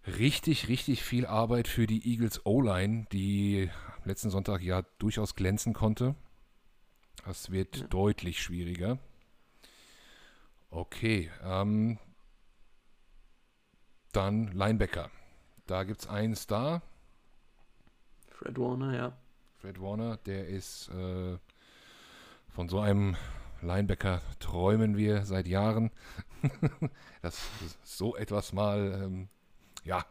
[0.07, 3.71] Richtig, richtig viel Arbeit für die Eagles O-Line, die
[4.03, 6.15] letzten Sonntag ja durchaus glänzen konnte.
[7.25, 7.87] Das wird Ja.
[7.87, 8.99] deutlich schwieriger.
[10.69, 11.97] Okay, ähm,
[14.11, 15.09] dann Linebacker.
[15.65, 16.81] Da gibt es einen Star,
[18.29, 19.17] Fred Warner, ja.
[19.57, 21.37] Fred Warner, der ist äh,
[22.49, 23.15] von so einem
[23.61, 25.89] Linebacker träumen wir seit Jahren,
[27.21, 27.49] dass
[27.83, 29.29] so etwas mal ähm,
[29.85, 30.05] ja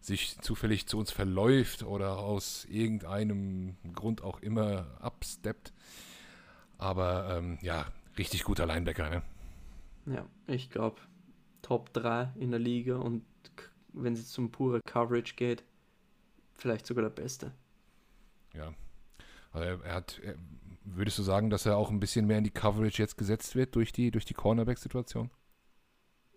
[0.00, 5.72] sich zufällig zu uns verläuft oder aus irgendeinem Grund auch immer absteppt.
[6.76, 7.86] Aber ähm, ja,
[8.18, 9.22] richtig guter Linebacker, ne?
[10.06, 11.00] Ja, ich glaube
[11.62, 13.24] Top 3 in der Liga und
[13.94, 15.64] wenn es zum pure Coverage geht,
[16.54, 17.52] vielleicht sogar der beste.
[18.52, 18.74] Ja.
[19.52, 20.34] Also er hat, er,
[20.84, 23.74] würdest du sagen, dass er auch ein bisschen mehr in die Coverage jetzt gesetzt wird
[23.74, 25.30] durch die, durch die Cornerback-Situation?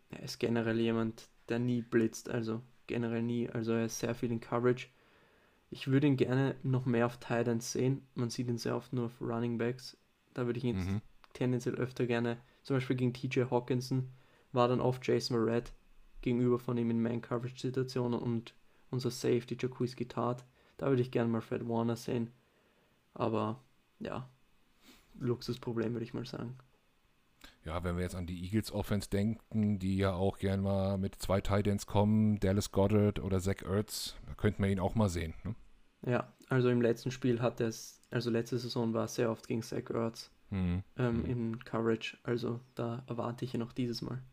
[0.10, 3.50] Er ist generell jemand, der nie blitzt, also generell nie.
[3.50, 4.88] Also er ist sehr viel in Coverage.
[5.70, 8.08] Ich würde ihn gerne noch mehr auf Tight Ends sehen.
[8.16, 9.98] Man sieht ihn sehr oft nur auf Running Backs.
[10.34, 11.02] Da würde ich ihn mhm.
[11.34, 14.10] tendenziell öfter gerne, zum Beispiel gegen TJ Hawkinson,
[14.52, 15.74] war dann oft Jason Red
[16.22, 18.54] gegenüber von ihm in Man-Coverage-Situationen und
[18.92, 20.46] unser Safety Jacuzzi Tat.
[20.78, 22.32] Da würde ich gerne mal Fred Warner sehen.
[23.14, 23.64] Aber
[24.00, 24.30] ja,
[25.20, 26.58] Luxusproblem würde ich mal sagen.
[27.68, 31.16] Ja, wenn wir jetzt an die Eagles Offense denken, die ja auch gern mal mit
[31.16, 35.34] zwei Titans kommen, Dallas Goddard oder Zach Ertz, da könnten wir ihn auch mal sehen.
[35.44, 35.54] Ne?
[36.06, 39.50] Ja, also im letzten Spiel hat er es, also letzte Saison war es sehr oft
[39.50, 40.82] gegen Zach Ertz mhm.
[40.96, 41.26] Ähm, mhm.
[41.26, 44.24] in Coverage, also da erwarte ich ihn auch dieses Mal.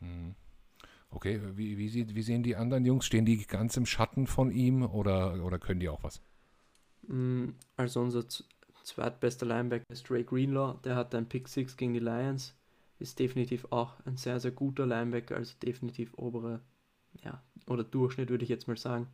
[0.00, 0.34] Mhm.
[1.10, 3.06] Okay, wie, wie, sieht, wie sehen die anderen Jungs?
[3.06, 6.20] Stehen die ganz im Schatten von ihm oder, oder können die auch was?
[7.06, 8.24] Mm, also unser
[8.88, 12.54] zweitbester Linebacker ist Ray Greenlaw, der hat einen Pick 6 gegen die Lions,
[12.98, 16.60] ist definitiv auch ein sehr, sehr guter Linebacker, also definitiv obere,
[17.22, 19.06] ja, oder Durchschnitt würde ich jetzt mal sagen.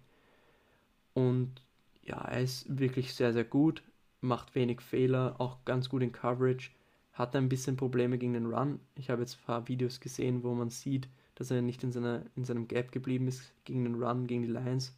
[1.13, 1.63] Und
[2.03, 3.83] ja, er ist wirklich sehr, sehr gut,
[4.21, 6.71] macht wenig Fehler, auch ganz gut in Coverage,
[7.13, 8.81] hat ein bisschen Probleme gegen den Run.
[8.97, 12.23] Ich habe jetzt ein paar Videos gesehen, wo man sieht, dass er nicht in, seiner,
[12.37, 14.97] in seinem Gap geblieben ist gegen den Run, gegen die Lions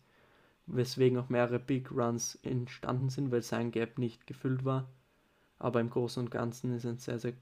[0.67, 4.89] weswegen auch mehrere Big Runs entstanden sind, weil sein Gap nicht gefüllt war.
[5.59, 7.33] Aber im Großen und Ganzen ist er ein sehr, sehr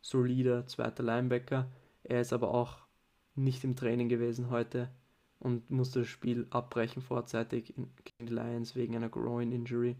[0.00, 1.70] solider zweiter Linebacker.
[2.04, 2.78] Er ist aber auch
[3.34, 4.90] nicht im Training gewesen heute
[5.38, 9.96] und musste das Spiel abbrechen vorzeitig gegen die Lions wegen einer Groin Injury.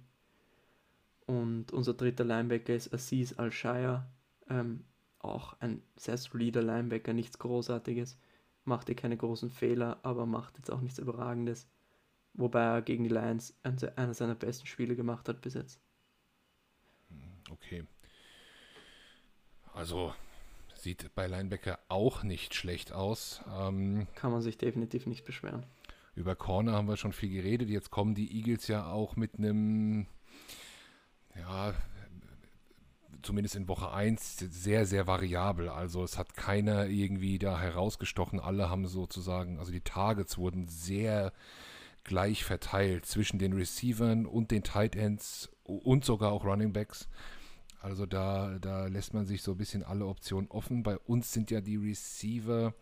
[1.27, 4.07] Und unser dritter Linebacker ist Aziz Al-Shire,
[4.49, 4.85] ähm,
[5.19, 8.19] auch ein sehr solider Linebacker, nichts Großartiges,
[8.65, 11.69] machte keine großen Fehler, aber macht jetzt auch nichts Überragendes
[12.35, 15.81] wobei er gegen die Lions einer seiner besten Spiele gemacht hat bis jetzt.
[17.09, 17.85] Hm, okay.
[19.75, 20.13] Also
[20.75, 23.43] sieht bei Linebacker auch nicht schlecht aus.
[23.59, 25.67] Ähm, Kann man sich definitiv nicht beschweren.
[26.15, 27.69] Über Corner haben wir schon viel geredet.
[27.69, 30.07] Jetzt kommen die Eagles ja auch mit einem,
[31.37, 31.75] ja,
[33.23, 35.69] zumindest in Woche 1 sehr, sehr variabel.
[35.69, 38.41] Also es hat keiner irgendwie da herausgestochen.
[38.41, 41.33] Alle haben sozusagen, also die Targets wurden sehr
[42.09, 47.07] gleich verteilt zwischen den Receivern und den Tight Ends und sogar auch Running Backs.
[47.81, 50.83] Also da, da lässt man sich so ein bisschen alle Optionen offen.
[50.83, 52.75] Bei uns sind ja die Receiver,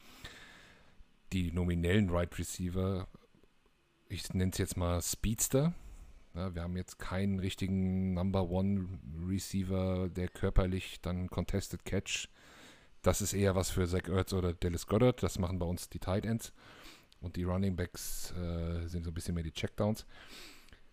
[1.33, 3.09] die nominellen Right Receiver,
[4.09, 5.75] ich nenne es jetzt mal Speedster.
[6.35, 8.87] Ja, wir haben jetzt keinen richtigen Number One
[9.27, 12.29] Receiver, der körperlich dann Contested Catch.
[13.03, 15.23] Das ist eher was für Zach Ertz oder Dallas Goddard.
[15.23, 16.53] Das machen bei uns die Tight Ends
[17.21, 20.07] und die Running Backs äh, sind so ein bisschen mehr die Checkdowns.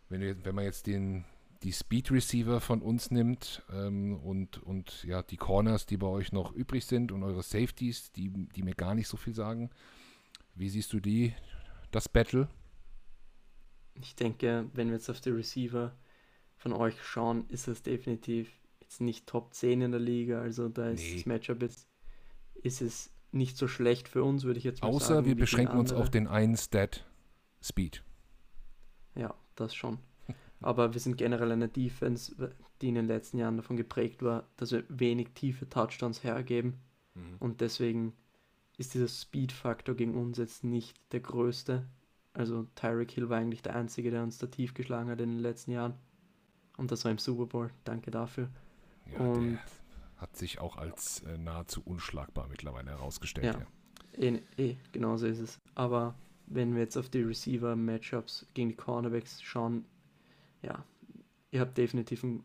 [0.10, 1.26] Wenn, wir, wenn man jetzt den,
[1.64, 6.32] die Speed Receiver von uns nimmt ähm, und, und ja, die Corners, die bei euch
[6.32, 9.70] noch übrig sind und eure Safeties, die, die mir gar nicht so viel sagen,
[10.56, 11.34] wie siehst du die,
[11.92, 12.48] das Battle?
[13.96, 15.96] Ich denke, wenn wir jetzt auf die Receiver
[16.58, 18.50] von euch schauen, ist es definitiv
[18.82, 20.42] jetzt nicht Top 10 in der Liga.
[20.42, 21.16] Also da ist nee.
[21.16, 21.88] das Matchup jetzt,
[22.56, 25.20] ist es nicht so schlecht für uns, würde ich jetzt mal Außer sagen.
[25.20, 27.06] Außer wir beschränken uns auf den einen Stat
[27.62, 28.04] Speed.
[29.16, 30.00] Ja, das schon.
[30.62, 34.72] Aber wir sind generell eine Defense, die in den letzten Jahren davon geprägt war, dass
[34.72, 36.80] wir wenig tiefe Touchdowns hergeben.
[37.16, 37.36] Mhm.
[37.40, 38.14] Und deswegen
[38.78, 41.86] ist dieser Speed-Faktor gegen uns jetzt nicht der größte.
[42.34, 45.40] Also Tyreek Hill war eigentlich der Einzige, der uns da tief geschlagen hat in den
[45.40, 45.96] letzten Jahren.
[46.78, 47.70] Und das war im Super Bowl.
[47.84, 48.50] Danke dafür.
[49.12, 49.60] Ja, und
[50.24, 53.46] hat sich auch als äh, nahezu unschlagbar mittlerweile herausgestellt.
[53.46, 53.68] Ja, ja.
[54.18, 55.60] Eh, eh, genau so ist es.
[55.76, 56.16] Aber
[56.48, 59.86] wenn wir jetzt auf die Receiver-Matchups gegen die Cornerbacks schauen,
[60.62, 60.84] ja,
[61.52, 62.44] ihr habt definitiv ein,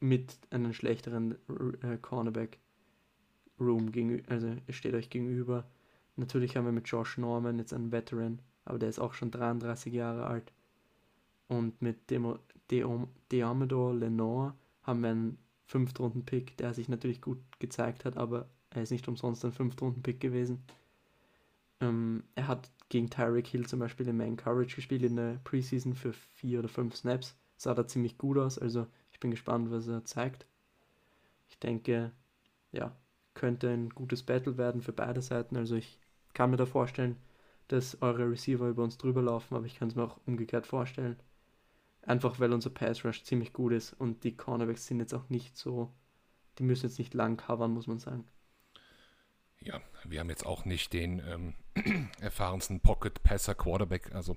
[0.00, 1.36] mit einem schlechteren
[1.82, 3.90] äh, Cornerback-Room,
[4.28, 5.64] also ihr steht euch gegenüber.
[6.16, 9.92] Natürlich haben wir mit Josh Norman jetzt einen Veteran, aber der ist auch schon 33
[9.92, 10.52] Jahre alt.
[11.48, 12.38] Und mit Demo,
[12.70, 18.82] Deom, Deamador Lenore haben wir einen Fünftrunden-Pick, der sich natürlich gut gezeigt hat, aber er
[18.82, 20.62] ist nicht umsonst ein Fünftrunden-Pick gewesen.
[21.80, 25.94] Ähm, er hat gegen Tyreek Hill zum Beispiel in Man Courage gespielt in der Preseason
[25.94, 27.36] für vier oder fünf Snaps.
[27.56, 30.46] Sah da ziemlich gut aus, also ich bin gespannt, was er zeigt.
[31.48, 32.12] Ich denke,
[32.72, 32.94] ja,
[33.34, 35.56] könnte ein gutes Battle werden für beide Seiten.
[35.56, 35.98] Also ich
[36.34, 37.16] kann mir da vorstellen,
[37.68, 41.16] dass eure Receiver über uns drüber laufen, aber ich kann es mir auch umgekehrt vorstellen.
[42.06, 45.56] Einfach weil unser Pass Rush ziemlich gut ist und die Cornerbacks sind jetzt auch nicht
[45.56, 45.90] so,
[46.58, 48.24] die müssen jetzt nicht lang covern, muss man sagen.
[49.60, 51.54] Ja, wir haben jetzt auch nicht den ähm,
[52.20, 54.36] erfahrensten Pocket-Passer-Quarterback, also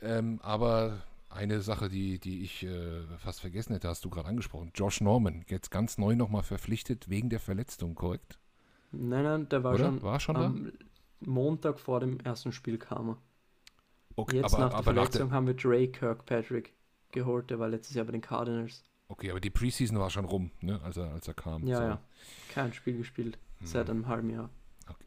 [0.00, 4.70] ähm, aber eine Sache, die, die ich äh, fast vergessen hätte, hast du gerade angesprochen.
[4.74, 8.38] Josh Norman, jetzt ganz neu nochmal verpflichtet wegen der Verletzung, korrekt?
[8.92, 9.86] Nein, nein, der war Oder?
[9.86, 10.72] schon, War schon am
[11.20, 13.18] Montag vor dem ersten Spiel kam er.
[14.14, 16.72] Okay, Jetzt aber, nach der aber nach Verletzung der, haben wir Dre Kirkpatrick
[17.16, 18.84] geholt, der war letztes Jahr bei den Cardinals.
[19.08, 21.66] okay, aber die Preseason war schon rum, ne, als er, als er kam.
[21.66, 21.82] Ja, so.
[21.82, 22.00] ja.
[22.52, 24.50] Kein Spiel gespielt seit einem halben Jahr.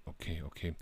[0.06, 0.76] Okay, okay.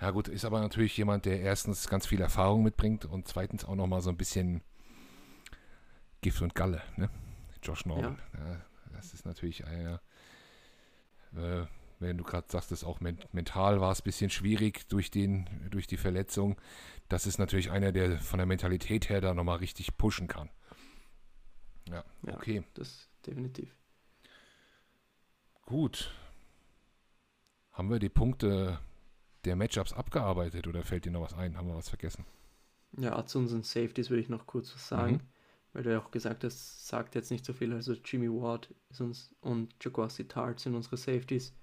[0.00, 3.74] Ja gut, ist aber natürlich jemand, der erstens ganz viel Erfahrung mitbringt und zweitens auch
[3.74, 4.62] nochmal so ein bisschen
[6.20, 7.10] Gift und Galle, ne?
[7.62, 8.18] Josh Norman.
[8.34, 8.60] Ja.
[8.92, 10.00] das ist natürlich einer,
[11.34, 11.64] äh,
[11.98, 15.48] wenn du gerade sagst, dass auch men mental war es ein bisschen schwierig durch, den,
[15.70, 16.60] durch die Verletzung.
[17.08, 20.50] Das ist natürlich einer, der von der Mentalität her da nochmal richtig pushen kann.
[21.88, 22.34] Ja, Ja.
[22.34, 22.64] okay.
[22.74, 23.74] Das definitiv.
[25.66, 26.10] Gut.
[27.72, 28.78] Haben wir die Punkte
[29.44, 31.56] der Matchups abgearbeitet oder fällt dir noch was ein?
[31.56, 32.24] Haben wir was vergessen?
[32.96, 35.20] Ja, zu unseren Safeties würde ich noch kurz was sagen, Mhm.
[35.72, 37.72] weil du ja auch gesagt hast, sagt jetzt nicht so viel.
[37.72, 41.54] Also Jimmy Ward ist uns und Jaguasi Tart sind unsere Safeties.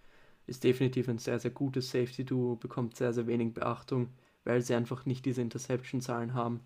[0.47, 4.09] Ist definitiv ein sehr, sehr gutes Safety-Duo, bekommt sehr, sehr wenig Beachtung,
[4.43, 6.61] weil sie einfach nicht diese Interception-Zahlen haben.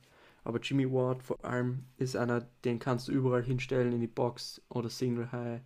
[0.45, 4.61] Aber Jimmy Ward vor allem ist einer, den kannst du überall hinstellen in die Box
[4.69, 5.61] oder Single High.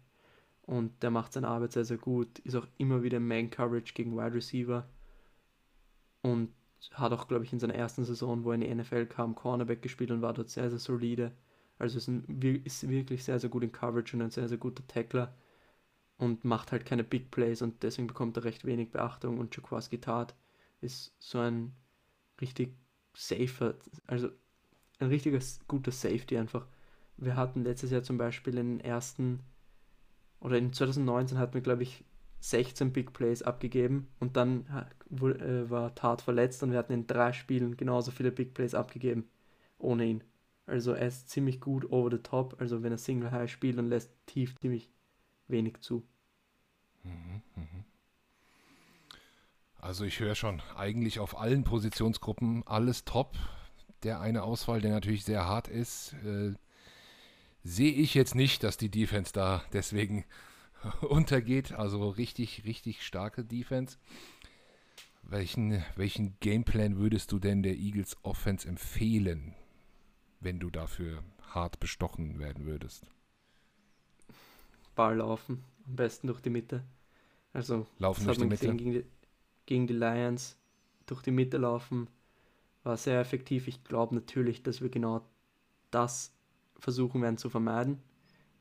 [0.62, 2.40] Und der macht seine Arbeit sehr, sehr gut.
[2.40, 4.88] Ist auch immer wieder Man Coverage gegen Wide Receiver.
[6.22, 6.54] Und
[6.94, 9.82] hat auch, glaube ich, in seiner ersten Saison, wo er in die NFL kam, Cornerback
[9.82, 11.34] gespielt und war dort sehr, sehr solide.
[11.78, 14.88] Also ist, ein, ist wirklich sehr, sehr gut in Coverage und ein sehr, sehr guter
[14.88, 15.36] Tackler.
[16.18, 19.40] Und macht halt keine Big Plays und deswegen bekommt er recht wenig Beachtung.
[19.40, 20.36] Und Jaquaski Tat
[20.80, 21.74] ist so ein
[22.40, 22.74] richtig
[23.14, 23.76] safer,
[24.08, 24.30] also
[25.00, 26.66] ein richtiger s- guter Safety einfach.
[27.18, 29.40] Wir hatten letztes Jahr zum Beispiel in den ersten,
[30.40, 32.04] oder in 2019 hatten wir, glaube ich,
[32.42, 34.66] 16 Big Plays abgegeben und dann
[35.12, 39.30] äh, war Tat verletzt und wir hatten in drei Spielen genauso viele Big Plays abgegeben
[39.78, 40.24] ohne ihn.
[40.66, 43.88] Also er ist ziemlich gut over the top, also wenn er Single High spielt und
[43.90, 44.90] lässt tief ziemlich
[45.48, 46.04] wenig zu.
[49.82, 53.36] Also ich höre schon, eigentlich auf allen Positionsgruppen alles top.
[54.04, 56.54] Der eine Auswahl, der natürlich sehr hart ist, äh,
[57.64, 60.26] sehe ich jetzt nicht, dass die Defense da deswegen
[61.02, 61.74] untergeht.
[61.74, 63.98] Also richtig, richtig starke Defense.
[65.22, 69.54] Welchen, welchen Gameplan würdest du denn der Eagles Offense empfehlen,
[70.40, 71.24] wenn du dafür
[71.54, 73.06] hart bestochen werden würdest?
[74.96, 76.84] Ball laufen, am besten durch die Mitte.
[77.54, 78.76] Also Laufen durch die Mitte?
[78.76, 79.06] gegen die,
[79.66, 80.58] gegen die Lions.
[81.06, 82.08] Durch die Mitte laufen
[82.84, 83.68] war sehr effektiv.
[83.68, 85.22] Ich glaube natürlich, dass wir genau
[85.92, 86.34] das
[86.78, 88.00] versuchen werden zu vermeiden,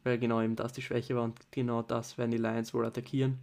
[0.04, 3.38] weil genau eben das die Schwäche war und genau das werden die Lions wohl attackieren.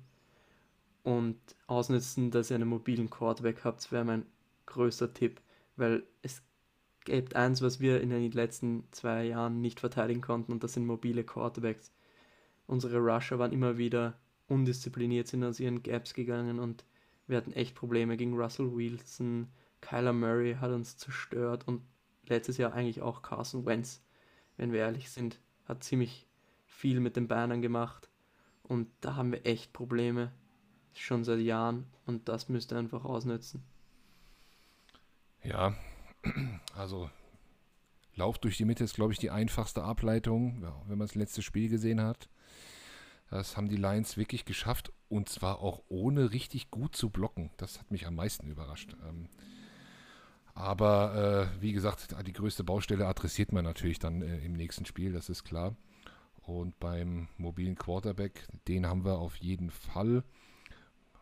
[1.03, 4.25] Und ausnutzen, dass ihr einen mobilen Quarterback habt, wäre mein
[4.65, 5.39] größter Tipp,
[5.75, 6.41] weil es
[7.05, 10.87] gibt eins, was wir in den letzten zwei Jahren nicht verteidigen konnten und das sind
[10.87, 11.91] mobile Quarterbacks.
[12.67, 14.17] Unsere Rusher waren immer wieder
[14.47, 16.83] undiszipliniert, sind aus ihren Gaps gegangen und
[17.27, 19.47] wir hatten echt Probleme gegen Russell Wilson.
[19.85, 21.83] Kyler Murray hat uns zerstört und
[22.25, 24.01] letztes Jahr eigentlich auch Carson Wentz,
[24.57, 26.27] wenn wir ehrlich sind, hat ziemlich
[26.65, 28.09] viel mit den Bannern gemacht
[28.63, 30.31] und da haben wir echt Probleme
[30.93, 33.63] schon seit Jahren und das müsst ihr einfach ausnutzen.
[35.43, 35.75] Ja,
[36.75, 37.09] also
[38.15, 41.69] Lauf durch die Mitte ist, glaube ich, die einfachste Ableitung, wenn man das letzte Spiel
[41.69, 42.29] gesehen hat.
[43.29, 47.51] Das haben die Lions wirklich geschafft und zwar auch ohne richtig gut zu blocken.
[47.57, 48.95] Das hat mich am meisten überrascht.
[49.07, 49.27] Ähm,
[50.55, 55.13] aber äh, wie gesagt, die größte Baustelle adressiert man natürlich dann äh, im nächsten Spiel,
[55.13, 55.75] das ist klar.
[56.43, 60.23] Und beim mobilen Quarterback, den haben wir auf jeden Fall.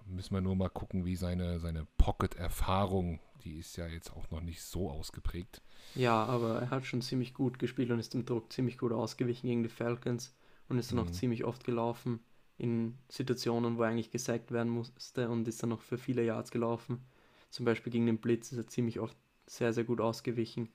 [0.06, 4.42] Müssen wir nur mal gucken, wie seine, seine Pocket-Erfahrung, die ist ja jetzt auch noch
[4.42, 5.62] nicht so ausgeprägt.
[5.96, 9.48] Ja, aber er hat schon ziemlich gut gespielt und ist dem Druck ziemlich gut ausgewichen
[9.48, 10.36] gegen die Falcons
[10.68, 11.12] und ist dann auch Mhm.
[11.12, 12.20] ziemlich oft gelaufen
[12.58, 16.52] in Situationen, wo er eigentlich gesackt werden musste und ist dann noch für viele Yards
[16.52, 17.04] gelaufen.
[17.50, 20.70] Zum Beispiel gegen den Blitz ist er ziemlich oft sehr, sehr gut ausgewichen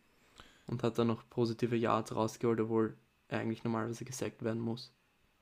[0.67, 2.97] und hat dann noch positive Yards rausgeholt, obwohl
[3.29, 4.93] er eigentlich normalerweise gesackt werden muss.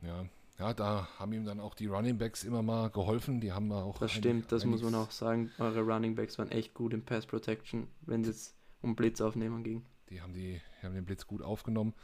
[0.03, 0.27] Ja,
[0.59, 3.41] ja, da haben ihm dann auch die Running Backs immer mal geholfen.
[3.41, 3.99] Die haben auch.
[3.99, 5.51] Das stimmt, das muss man auch sagen.
[5.59, 9.85] Eure Running Backs waren echt gut im Pass Protection, wenn es jetzt um Blitzaufnehmen ging.
[10.09, 11.95] Die haben, die haben den Blitz gut aufgenommen.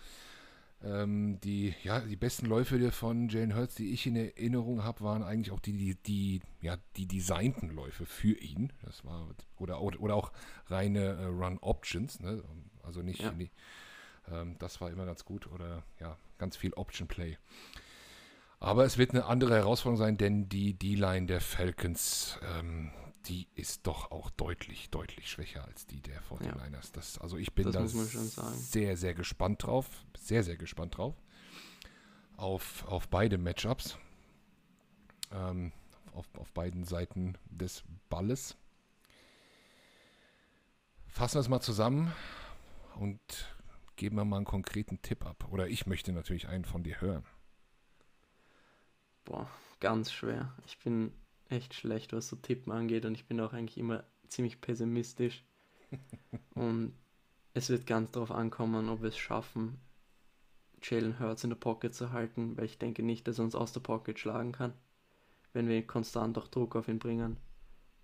[0.84, 5.22] Ähm, die, ja, die besten Läufe von Jalen Hurts, die ich in Erinnerung habe, waren
[5.22, 8.72] eigentlich auch die, die, die, ja, die designten Läufe für ihn.
[8.82, 9.28] Das war,
[9.58, 10.32] oder, oder auch
[10.66, 12.42] reine äh, Run-Options, ne?
[12.82, 13.30] Also nicht, Ja.
[13.30, 13.50] die,
[14.30, 15.46] ähm, das war immer ganz gut.
[15.46, 17.38] Oder ja, ganz viel Option-Play.
[18.58, 22.90] Aber es wird eine andere Herausforderung sein, denn die D-Line der Falcons, ähm,
[23.26, 26.92] die ist doch auch deutlich, deutlich schwächer als die der 49ers.
[26.92, 27.92] Das, also ich bin Das
[28.34, 29.88] da sehr, sehr gespannt drauf.
[30.18, 31.14] Sehr, sehr gespannt drauf.
[32.36, 33.96] Auf, auf beide Matchups.
[35.30, 35.72] Ähm,
[36.14, 38.56] auf, auf beiden Seiten des Balles.
[41.06, 42.12] Fassen wir es mal zusammen
[42.96, 43.20] und
[43.96, 45.46] geben wir mal einen konkreten Tipp ab.
[45.50, 47.24] Oder ich möchte natürlich einen von dir hören.
[49.24, 49.48] Boah,
[49.78, 50.52] ganz schwer.
[50.66, 51.12] Ich bin
[51.52, 55.44] echt schlecht, was so Tippen angeht und ich bin auch eigentlich immer ziemlich pessimistisch.
[56.54, 56.94] und
[57.54, 59.78] es wird ganz darauf ankommen, ob wir es schaffen,
[60.82, 63.72] Jalen Hurts in der Pocket zu halten, weil ich denke nicht, dass er uns aus
[63.72, 64.72] der Pocket schlagen kann,
[65.52, 67.36] wenn wir konstant auch Druck auf ihn bringen.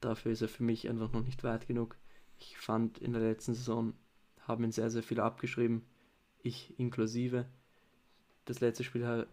[0.01, 1.96] Dafür ist er für mich einfach noch nicht weit genug.
[2.38, 3.94] Ich fand in der letzten Saison
[4.40, 5.84] haben ihn sehr, sehr viele abgeschrieben,
[6.40, 7.46] ich inklusive.
[8.44, 9.26] Das letzte Spiel,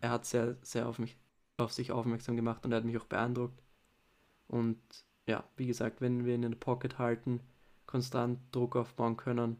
[0.00, 1.16] er hat sehr, sehr auf mich,
[1.56, 3.62] auf sich aufmerksam gemacht und er hat mich auch beeindruckt.
[4.48, 4.78] Und
[5.26, 7.40] ja, wie gesagt, wenn wir ihn in der Pocket halten,
[7.86, 9.56] konstant Druck aufbauen können,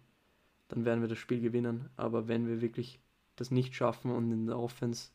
[0.69, 1.89] dann werden wir das Spiel gewinnen.
[1.97, 3.01] Aber wenn wir wirklich
[3.37, 5.11] das nicht schaffen und in der Offense,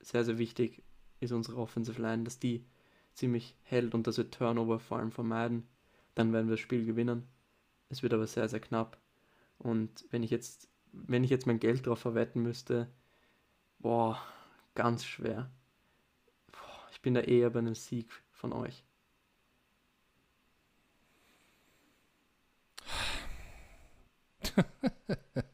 [0.00, 0.82] sehr, sehr wichtig
[1.20, 2.64] ist unsere Offensive Line, dass die
[3.12, 5.66] ziemlich hält und dass wir Turnover vor allem vermeiden,
[6.14, 7.26] dann werden wir das Spiel gewinnen.
[7.88, 8.98] Es wird aber sehr, sehr knapp.
[9.58, 12.88] Und wenn ich jetzt, wenn ich jetzt mein Geld drauf verwetten müsste,
[13.78, 14.18] boah,
[14.74, 15.50] ganz schwer.
[17.00, 18.84] Ich bin da eher bei einem Sieg von euch.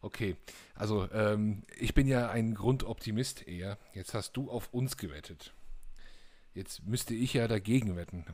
[0.00, 0.36] Okay,
[0.74, 3.78] also ähm, ich bin ja ein Grundoptimist eher.
[3.94, 5.54] Jetzt hast du auf uns gewettet.
[6.54, 8.24] Jetzt müsste ich ja dagegen wetten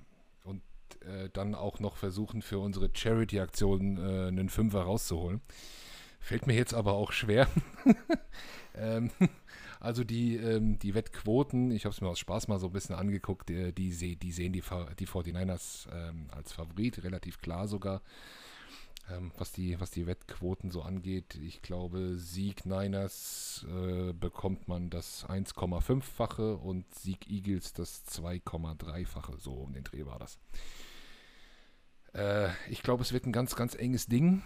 [0.44, 0.62] und
[1.02, 5.40] äh, dann auch noch versuchen, für unsere Charity-Aktion äh, einen Fünfer rauszuholen.
[6.20, 7.48] Fällt mir jetzt aber auch schwer.
[8.74, 9.10] ähm,
[9.80, 12.94] also die, ähm, die Wettquoten, ich habe es mir aus Spaß mal so ein bisschen
[12.94, 14.62] angeguckt, äh, die, se die sehen die,
[14.98, 18.02] die 49ers ähm, als Favorit, relativ klar sogar
[19.10, 21.36] ähm, was, die, was die Wettquoten so angeht.
[21.36, 29.38] Ich glaube, Sieg Niners äh, bekommt man das 1,5-fache und Sieg Eagles das 2,3-fache.
[29.38, 30.38] So um den Dreh war das.
[32.14, 34.42] Äh, ich glaube, es wird ein ganz, ganz enges Ding.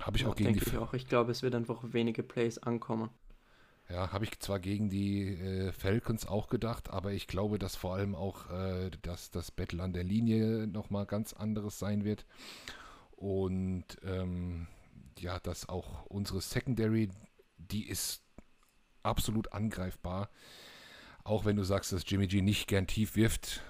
[0.00, 0.92] Habe ich Ja, auch gegen die denke ich auch.
[0.92, 3.10] Ich glaube, es wird einfach wenige Plays ankommen.
[3.88, 7.94] Ja, habe ich zwar gegen die äh, Falcons auch gedacht, aber ich glaube, dass vor
[7.94, 12.26] allem auch äh, dass das Battle an der Linie nochmal ganz anderes sein wird.
[13.12, 14.66] Und ähm,
[15.18, 17.10] ja, dass auch unsere Secondary,
[17.58, 18.22] die ist
[19.04, 20.30] absolut angreifbar.
[21.22, 23.62] Auch wenn du sagst, dass Jimmy G nicht gern tief wirft.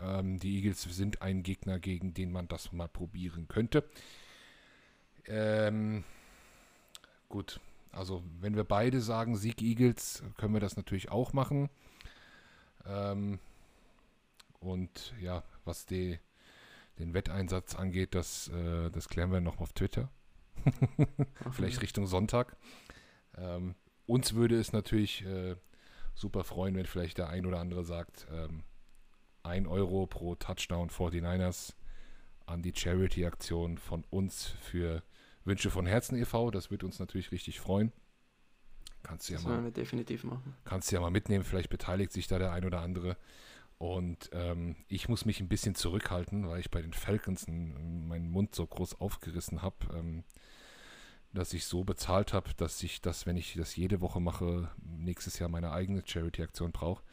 [0.00, 3.84] Ähm, die Eagles sind ein Gegner, gegen den man das mal probieren könnte.
[5.26, 6.04] Ähm,
[7.28, 7.60] gut,
[7.92, 11.68] also wenn wir beide sagen Sieg Eagles, können wir das natürlich auch machen.
[12.86, 13.38] Ähm,
[14.60, 16.18] und ja, was die,
[16.98, 20.10] den Wetteinsatz angeht, das, äh, das klären wir noch auf Twitter.
[21.52, 22.56] Vielleicht Richtung Sonntag.
[23.36, 23.74] Ähm,
[24.06, 25.56] uns würde es natürlich äh,
[26.14, 28.64] super freuen, wenn vielleicht der ein oder andere sagt, ähm,
[29.44, 31.74] 1 Euro pro Touchdown 49ers
[32.46, 35.02] an die Charity-Aktion von uns für
[35.48, 36.50] Wünsche von Herzen e.V.
[36.52, 37.92] Das wird uns natürlich richtig freuen.
[39.02, 40.54] Kannst du ja mal definitiv machen.
[40.64, 43.16] kannst du ja mal mitnehmen, vielleicht beteiligt sich da der ein oder andere.
[43.78, 48.54] Und ähm, ich muss mich ein bisschen zurückhalten, weil ich bei den Falcons meinen Mund
[48.54, 50.24] so groß aufgerissen habe, ähm,
[51.32, 55.38] dass ich so bezahlt habe, dass ich das, wenn ich das jede Woche mache, nächstes
[55.38, 57.04] Jahr meine eigene Charity-Aktion brauche.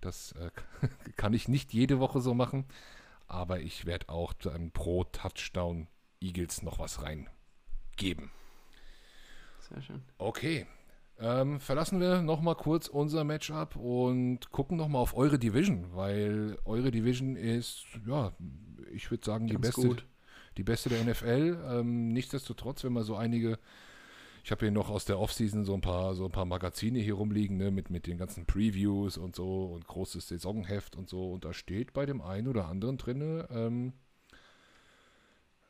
[0.00, 0.50] Das äh,
[1.16, 2.66] kann ich nicht jede Woche so machen,
[3.26, 5.88] aber ich werde auch dann pro Touchdown
[6.20, 7.02] Eagles noch was
[7.92, 8.30] reingeben.
[9.60, 10.02] Sehr schön.
[10.18, 10.66] Okay.
[11.18, 16.90] Ähm, verlassen wir nochmal kurz unser Matchup und gucken nochmal auf eure Division, weil eure
[16.90, 18.32] Division ist, ja,
[18.92, 20.06] ich würde sagen, die beste, gut.
[20.56, 21.58] die beste der NFL.
[21.64, 23.60] Ähm, nichtsdestotrotz, wenn man so einige,
[24.42, 27.14] ich habe hier noch aus der Offseason so ein paar, so ein paar Magazine hier
[27.14, 31.34] rumliegen, ne, mit, mit den ganzen Previews und so und großes Saisonheft und so.
[31.34, 33.92] Und da steht bei dem einen oder anderen drinne, ähm,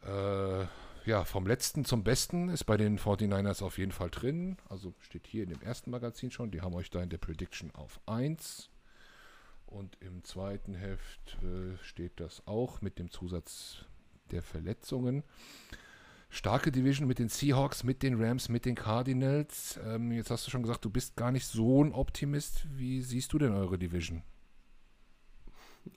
[0.02, 0.64] äh,
[1.04, 4.56] ja, vom letzten zum besten ist bei den 49ers auf jeden Fall drin.
[4.68, 6.50] Also steht hier in dem ersten Magazin schon.
[6.50, 8.70] Die haben euch da in der Prediction auf 1.
[9.66, 13.86] Und im zweiten Heft äh, steht das auch mit dem Zusatz
[14.30, 15.22] der Verletzungen.
[16.28, 19.78] Starke Division mit den Seahawks, mit den Rams, mit den Cardinals.
[19.84, 22.66] Ähm, jetzt hast du schon gesagt, du bist gar nicht so ein Optimist.
[22.70, 24.22] Wie siehst du denn eure Division?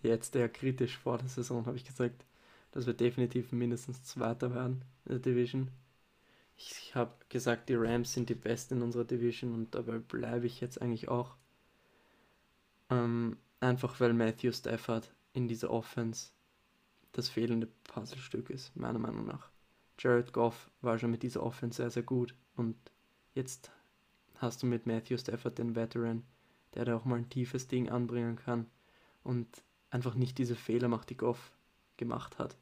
[0.02, 2.26] Jetzt eher kritisch vor der Saison habe ich gesagt,
[2.76, 5.72] dass wir definitiv mindestens Zweiter werden in der Division.
[6.58, 10.60] Ich habe gesagt, die Rams sind die Besten in unserer Division und dabei bleibe ich
[10.60, 11.38] jetzt eigentlich auch.
[12.90, 16.32] Ähm, einfach weil Matthew Stafford in dieser Offense
[17.14, 19.50] das fehlende Puzzlestück ist, meiner Meinung nach.
[19.98, 22.76] Jared Goff war schon mit dieser Offense sehr, sehr gut und
[23.36, 23.72] jetzt
[24.36, 26.24] hast du mit Matthew Stafford den Veteran,
[26.74, 28.66] der da auch mal ein tiefes Ding anbringen kann
[29.24, 29.48] und
[29.92, 31.54] einfach nicht diese Fehler macht, die Goff
[31.96, 32.58] gemacht hat.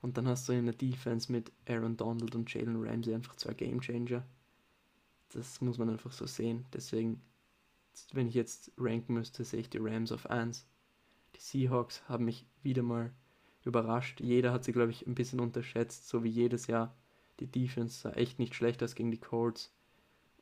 [0.00, 3.54] Und dann hast du in der Defense mit Aaron Donald und Jalen Ramsey einfach zwei
[3.54, 4.24] Game Changer.
[5.30, 6.64] Das muss man einfach so sehen.
[6.72, 7.20] Deswegen,
[8.12, 10.66] wenn ich jetzt ranken müsste, sehe ich die Rams auf 1.
[11.34, 13.12] Die Seahawks haben mich wieder mal
[13.64, 14.20] überrascht.
[14.20, 16.94] Jeder hat sie, glaube ich, ein bisschen unterschätzt, so wie jedes Jahr.
[17.40, 19.72] Die Defense sah echt nicht schlecht aus gegen die Colts.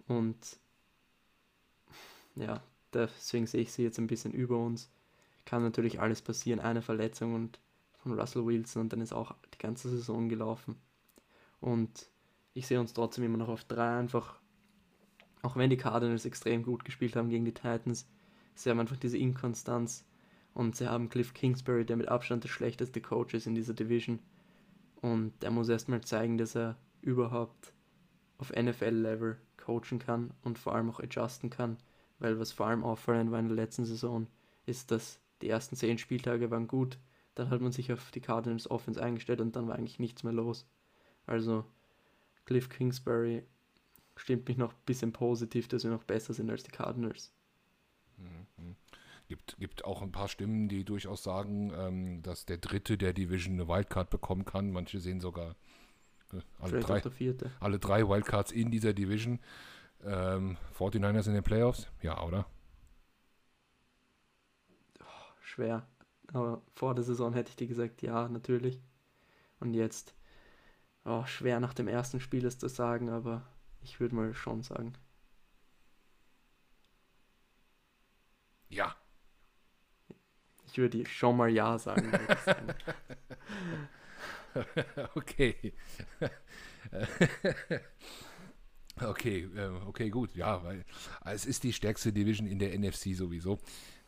[0.06, 0.58] Und
[2.36, 4.90] ja, deswegen sehe ich sie jetzt ein bisschen über uns.
[5.44, 7.58] Kann natürlich alles passieren, eine Verletzung und
[8.06, 10.76] von Russell Wilson und dann ist auch die ganze Saison gelaufen.
[11.60, 12.08] Und
[12.54, 14.38] ich sehe uns trotzdem immer noch auf drei, einfach,
[15.42, 18.08] auch wenn die Cardinals extrem gut gespielt haben gegen die Titans,
[18.54, 20.06] sie haben einfach diese Inkonstanz
[20.54, 24.20] und sie haben Cliff Kingsbury, der mit Abstand der schlechteste Coach ist in dieser Division.
[25.02, 27.72] Und der muss erstmal zeigen, dass er überhaupt
[28.38, 31.76] auf NFL-Level coachen kann und vor allem auch adjusten kann.
[32.18, 34.26] Weil was vor allem auffallend war in der letzten Saison,
[34.64, 36.98] ist, dass die ersten zehn Spieltage waren gut,
[37.36, 40.32] dann hat man sich auf die Cardinals Offense eingestellt und dann war eigentlich nichts mehr
[40.32, 40.66] los.
[41.26, 41.64] Also
[42.46, 43.44] Cliff Kingsbury
[44.16, 47.32] stimmt mich noch ein bisschen positiv, dass wir noch besser sind als die Cardinals.
[48.16, 48.74] Mhm.
[49.28, 53.54] Gibt, gibt auch ein paar Stimmen, die durchaus sagen, ähm, dass der Dritte der Division
[53.54, 54.70] eine Wildcard bekommen kann.
[54.70, 55.56] Manche sehen sogar
[56.32, 57.02] äh, alle, drei,
[57.60, 59.40] alle drei Wildcards in dieser Division.
[60.04, 61.88] Ähm, 49ers in den Playoffs?
[62.00, 62.46] Ja, oder?
[65.00, 65.86] Oh, schwer.
[66.32, 68.80] Aber vor der Saison hätte ich dir gesagt, ja, natürlich.
[69.60, 70.14] Und jetzt,
[71.04, 73.42] oh, schwer nach dem ersten Spiel es zu sagen, aber
[73.82, 74.94] ich würde mal schon sagen.
[78.68, 78.96] Ja.
[80.66, 82.12] Ich würde schon mal ja sagen.
[85.14, 85.72] okay.
[89.00, 90.34] okay, äh, okay, gut.
[90.34, 90.84] Ja, weil
[91.24, 93.58] es ist die stärkste Division in der NFC sowieso.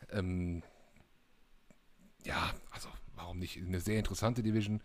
[0.09, 0.61] Ähm,
[2.25, 3.57] ja, also warum nicht?
[3.57, 4.81] Eine sehr interessante Division.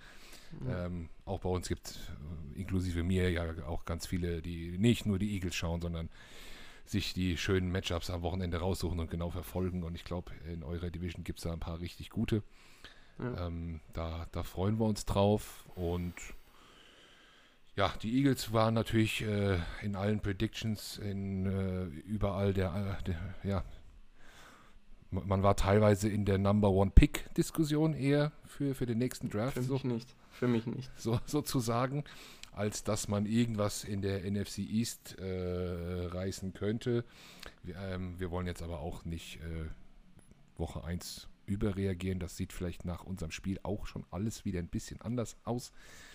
[0.61, 0.71] Mhm.
[0.71, 5.07] Ähm, auch bei uns gibt es, äh, inklusive mir, ja auch ganz viele, die nicht
[5.07, 6.09] nur die Eagles schauen, sondern
[6.87, 9.83] sich die schönen Matchups am Wochenende raussuchen und genau verfolgen.
[9.83, 12.43] Und ich glaube, in eurer Division gibt es da ein paar richtig gute.
[13.19, 13.47] Ja.
[13.47, 15.65] Ähm, da, da freuen wir uns drauf.
[15.75, 16.15] Und
[17.77, 23.35] ja, die Eagles waren natürlich äh, in allen Predictions, in äh, überall der, äh, der,
[23.43, 23.65] ja,
[25.15, 29.55] man war teilweise in der Number One Pick Diskussion eher für, für den nächsten Draft.
[29.55, 30.15] Für mich so, nicht.
[30.31, 30.91] Für mich nicht.
[30.97, 32.05] So, sozusagen,
[32.53, 37.05] als dass man irgendwas in der NFC East äh, reißen könnte.
[37.63, 39.69] Wir, ähm, wir, wollen jetzt aber auch nicht äh,
[40.59, 42.19] Woche 1 überreagieren.
[42.19, 45.73] Das sieht vielleicht nach unserem Spiel auch schon alles wieder ein bisschen anders aus.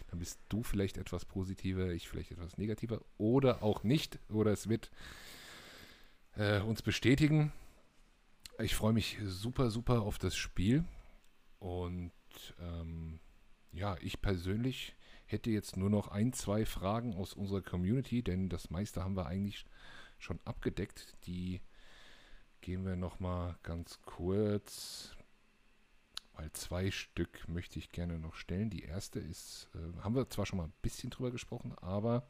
[0.07, 4.19] Dann bist du vielleicht etwas positiver, ich vielleicht etwas negativer oder auch nicht.
[4.29, 4.89] Oder es wird
[6.35, 7.51] äh, uns bestätigen.
[8.61, 10.83] Ich freue mich super, super auf das Spiel.
[11.59, 12.11] Und
[12.59, 13.21] ähm,
[13.71, 14.95] ja, ich persönlich
[15.25, 19.27] hätte jetzt nur noch ein, zwei Fragen aus unserer Community, denn das meiste haben wir
[19.27, 19.65] eigentlich
[20.17, 21.15] schon abgedeckt.
[21.25, 21.61] Die
[22.59, 25.15] gehen wir nochmal ganz kurz,
[26.33, 28.69] weil zwei Stück möchte ich gerne noch stellen.
[28.69, 32.27] Die erste ist, äh, haben wir zwar schon mal ein bisschen drüber gesprochen, aber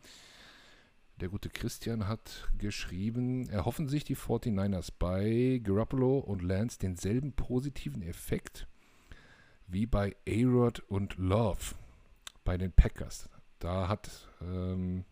[1.20, 8.02] der gute Christian hat geschrieben, erhoffen sich die 49ers bei Garoppolo und Lance denselben positiven
[8.02, 8.68] Effekt
[9.68, 11.76] wie bei A-Rod und Love
[12.44, 13.30] bei den Packers.
[13.60, 14.10] Da hat
[14.42, 15.06] ähm,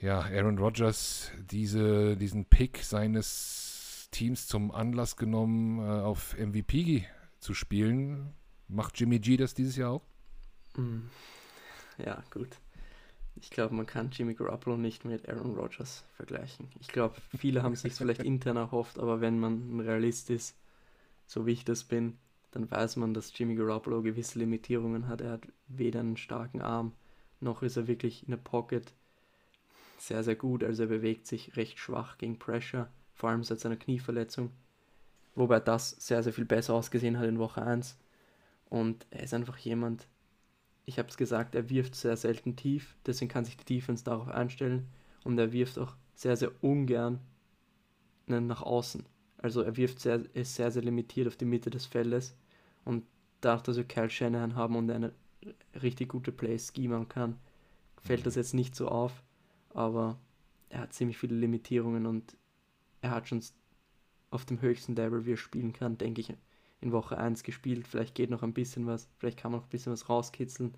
[0.00, 7.04] ja, Aaron Rodgers diese, diesen Pick seines Teams zum Anlass genommen, äh, auf MVP
[7.38, 8.32] zu spielen.
[8.68, 10.02] Macht Jimmy G das dieses Jahr auch?
[10.76, 11.00] Mm.
[11.98, 12.48] Ja, gut.
[13.40, 16.68] Ich glaube, man kann Jimmy Garoppolo nicht mit Aaron Rodgers vergleichen.
[16.80, 20.56] Ich glaube, viele haben sich vielleicht intern erhofft, aber wenn man ein Realist ist,
[21.26, 22.18] so wie ich das bin,
[22.50, 25.20] dann weiß man, dass Jimmy Garoppolo gewisse Limitierungen hat.
[25.20, 26.92] Er hat weder einen starken Arm,
[27.40, 28.92] noch ist er wirklich in der Pocket
[29.98, 30.64] sehr, sehr gut.
[30.64, 34.50] Also er bewegt sich recht schwach gegen Pressure, vor allem seit seiner Knieverletzung.
[35.34, 37.98] Wobei das sehr, sehr viel besser ausgesehen hat in Woche 1.
[38.68, 40.06] Und er ist einfach jemand,
[40.90, 44.26] ich habe es gesagt, er wirft sehr selten tief, deswegen kann sich die Defense darauf
[44.26, 44.88] einstellen.
[45.22, 47.20] Und er wirft auch sehr, sehr ungern
[48.26, 49.06] nach außen.
[49.38, 52.34] Also er wirft sehr, ist sehr, sehr limitiert auf die Mitte des Feldes
[52.84, 53.04] und
[53.40, 55.12] dadurch, dass wir Kyle Shanahan haben und eine
[55.80, 57.38] richtig gute Play schemen kann,
[58.02, 59.22] fällt das jetzt nicht so auf,
[59.72, 60.18] aber
[60.70, 62.36] er hat ziemlich viele Limitierungen und
[63.00, 63.42] er hat schon
[64.30, 66.34] auf dem höchsten Level, wie er spielen kann, denke ich,
[66.80, 67.86] in Woche 1 gespielt.
[67.86, 70.74] Vielleicht geht noch ein bisschen was, vielleicht kann man noch ein bisschen was rauskitzeln,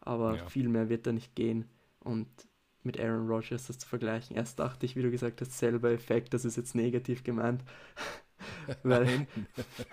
[0.00, 0.46] aber ja.
[0.46, 1.66] viel mehr wird da nicht gehen.
[2.00, 2.28] Und
[2.82, 6.32] mit Aaron Rodgers das zu vergleichen, erst dachte ich, wie du gesagt hast, selber Effekt,
[6.34, 7.62] das ist jetzt negativ gemeint.
[8.82, 9.26] Weil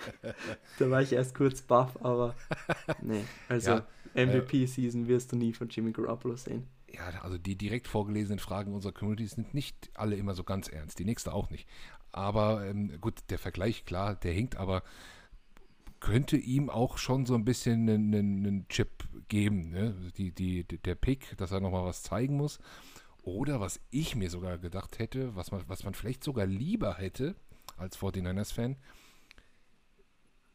[0.79, 2.35] da war ich erst kurz baff, aber
[3.01, 6.67] nee, also ja, MVP-Season wirst du nie von Jimmy Garoppolo sehen.
[6.91, 10.99] Ja, also die direkt vorgelesenen Fragen unserer Community sind nicht alle immer so ganz ernst,
[10.99, 11.67] die nächste auch nicht.
[12.11, 14.83] Aber ähm, gut, der Vergleich, klar, der hinkt, aber
[16.05, 19.71] könnte ihm auch schon so ein bisschen einen, einen Chip geben.
[19.71, 19.95] Ne?
[20.17, 22.59] Die, die, der Pick, dass er nochmal was zeigen muss.
[23.23, 27.35] Oder was ich mir sogar gedacht hätte, was man, was man vielleicht sogar lieber hätte
[27.77, 28.75] als 49ers-Fan,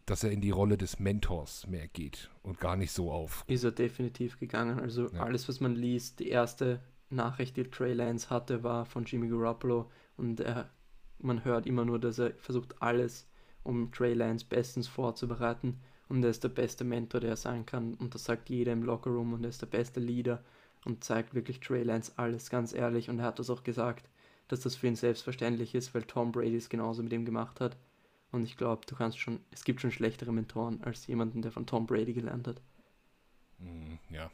[0.06, 3.44] dass er in die Rolle des Mentors mehr geht und gar nicht so auf.
[3.48, 4.78] Ist er definitiv gegangen.
[4.78, 5.24] Also ja.
[5.24, 9.90] alles, was man liest, die erste Nachricht, die Trey Lance hatte, war von Jimmy Garoppolo
[10.16, 10.70] und er,
[11.18, 13.26] man hört immer nur, dass er versucht alles
[13.62, 15.80] um Trey Lance bestens vorzubereiten.
[16.08, 17.94] Und er ist der beste Mentor, der er sein kann.
[17.94, 19.32] Und das sagt jeder im Lockerroom.
[19.32, 20.42] Und er ist der beste Leader
[20.84, 23.08] und zeigt wirklich Trey Lance alles ganz ehrlich.
[23.08, 24.08] Und er hat das auch gesagt,
[24.48, 27.76] dass das für ihn selbstverständlich ist, weil Tom Brady es genauso mit ihm gemacht hat.
[28.32, 31.66] Und ich glaube, du kannst schon, es gibt schon schlechtere Mentoren als jemanden, der von
[31.66, 32.60] Tom Brady gelernt hat.
[33.58, 34.30] Mm, ja,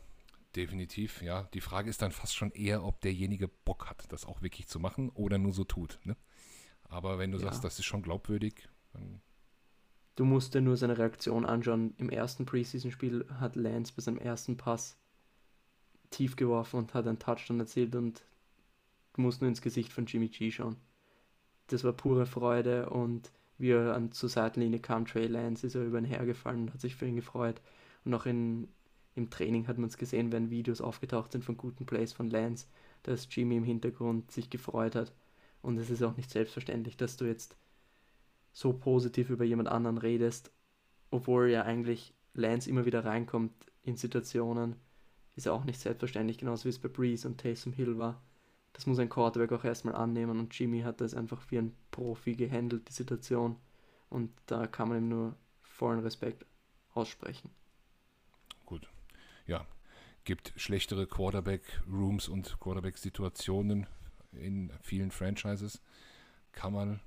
[0.55, 1.23] definitiv.
[1.23, 4.67] Ja, die Frage ist dann fast schon eher, ob derjenige Bock hat, das auch wirklich
[4.69, 5.99] zu machen oder nur so tut.
[6.05, 6.17] Ne?
[6.89, 7.45] Aber wenn du ja.
[7.45, 8.69] sagst, das ist schon glaubwürdig,
[10.17, 11.95] Du musst dir nur seine Reaktion anschauen.
[11.99, 14.97] Im ersten Preseason-Spiel hat Lance bei seinem ersten Pass
[16.11, 18.23] tief geworfen und hat einen Touchdown erzielt und
[19.13, 20.77] du musst nur ins Gesicht von Jimmy G schauen.
[21.67, 25.85] Das war pure Freude und wie er an, zur Seitenlinie kam, Trey Lance, ist er
[25.85, 27.61] über ihn hergefallen und hat sich für ihn gefreut.
[28.05, 28.69] Und auch in,
[29.15, 32.67] im Training hat man es gesehen, wenn Videos aufgetaucht sind von guten Plays von Lance,
[33.03, 35.13] dass Jimmy im Hintergrund sich gefreut hat.
[35.63, 37.57] Und es ist auch nicht selbstverständlich, dass du jetzt
[38.57, 40.51] so positiv über jemand anderen redest,
[41.11, 43.53] obwohl ja eigentlich Lance immer wieder reinkommt
[43.83, 44.77] in Situationen,
[45.35, 48.23] ist ja auch nicht selbstverständlich, genauso wie es bei Breeze und Taysom Hill war.
[48.73, 52.33] Das muss ein Quarterback auch erstmal annehmen und Jimmy hat das einfach wie ein Profi
[52.33, 53.57] gehandelt, die Situation.
[54.09, 56.47] Und da kann man ihm nur vollen Respekt
[56.95, 57.51] aussprechen.
[58.65, 58.89] Gut.
[59.47, 59.67] Ja,
[60.25, 63.87] gibt schlechtere Quarterback-Rooms und Quarterback-Situationen
[64.33, 65.83] in vielen Franchises.
[66.53, 67.01] Kann man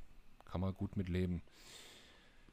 [0.50, 1.42] kann man gut mit leben.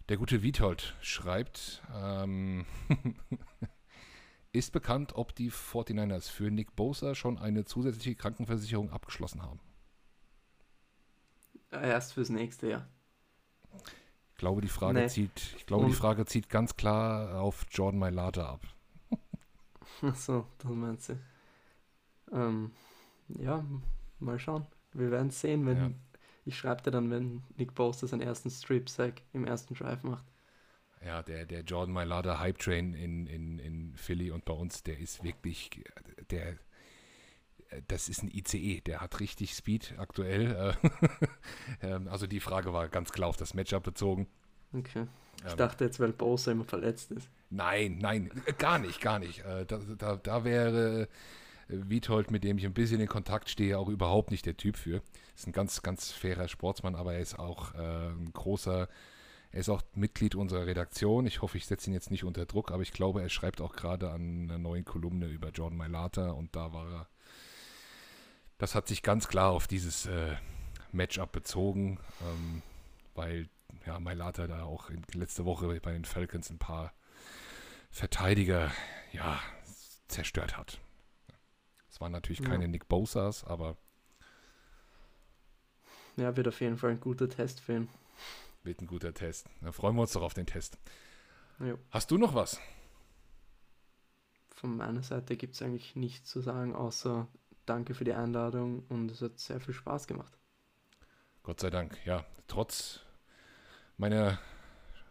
[0.09, 2.65] Der gute Witold schreibt, ähm,
[4.53, 9.61] ist bekannt, ob die 49ers für Nick Bosa schon eine zusätzliche Krankenversicherung abgeschlossen haben?
[11.71, 12.89] Erst fürs nächste Jahr.
[14.31, 15.09] Ich glaube, die Frage, nee.
[15.09, 18.61] zieht, ich glaube, die Frage zieht ganz klar auf Jordan Mailata ab.
[20.03, 21.19] Achso, das meinst du.
[22.33, 22.71] Ähm,
[23.29, 23.65] ja,
[24.21, 24.67] mal schauen.
[24.93, 25.91] Wir werden sehen, wenn, ja.
[26.47, 30.25] Ich schreibe dir dann, wenn Nick Bosa seinen ersten Strip-Sack im ersten Drive macht.
[31.05, 34.99] Ja, der, der Jordan Mailata Hype Train in, in, in Philly und bei uns, der
[34.99, 35.71] ist wirklich,
[36.31, 36.57] der,
[37.89, 40.77] das ist ein ICE, der hat richtig Speed aktuell.
[41.83, 44.29] Ähm, also die Frage war ganz klar auf das Matchup bezogen.
[44.73, 45.07] Okay.
[45.45, 47.29] Ich ähm, dachte jetzt, weil Bosa immer verletzt ist.
[47.51, 49.41] Nein, nein, gar nicht, gar nicht.
[49.45, 51.09] Äh, da, da, da wäre
[51.69, 55.03] Witold, mit dem ich ein bisschen in Kontakt stehe, auch überhaupt nicht der Typ für.
[55.35, 58.89] Ist ein ganz, ganz fairer Sportsmann, aber er ist auch äh, ein großer,
[59.51, 61.27] er ist auch Mitglied unserer Redaktion.
[61.27, 63.75] Ich hoffe, ich setze ihn jetzt nicht unter Druck, aber ich glaube, er schreibt auch
[63.75, 67.09] gerade an einer neuen Kolumne über Jordan Mailata und da war er.
[68.59, 70.37] Das hat sich ganz klar auf dieses äh,
[70.93, 72.63] Matchup bezogen, ähm,
[73.15, 73.49] weil
[73.87, 76.93] ja, Mailata da auch in, letzte Woche bei den Falcons ein paar
[77.91, 78.71] Verteidiger
[79.13, 79.39] ja,
[80.09, 80.81] zerstört hat.
[81.97, 82.49] Es waren natürlich ja.
[82.51, 83.79] keine Nick Bosas, aber.
[86.17, 87.89] Ja, wird auf jeden Fall ein guter Test für ihn.
[88.65, 89.49] Wird ein guter Test.
[89.63, 90.77] Da freuen wir uns doch auf den Test.
[91.59, 91.79] Jo.
[91.91, 92.61] Hast du noch was?
[94.51, 97.29] Von meiner Seite gibt es eigentlich nichts zu sagen, außer
[97.65, 100.37] danke für die Einladung und es hat sehr viel Spaß gemacht.
[101.45, 102.27] Gott sei Dank, ja.
[102.47, 103.01] Trotz
[103.97, 104.39] meiner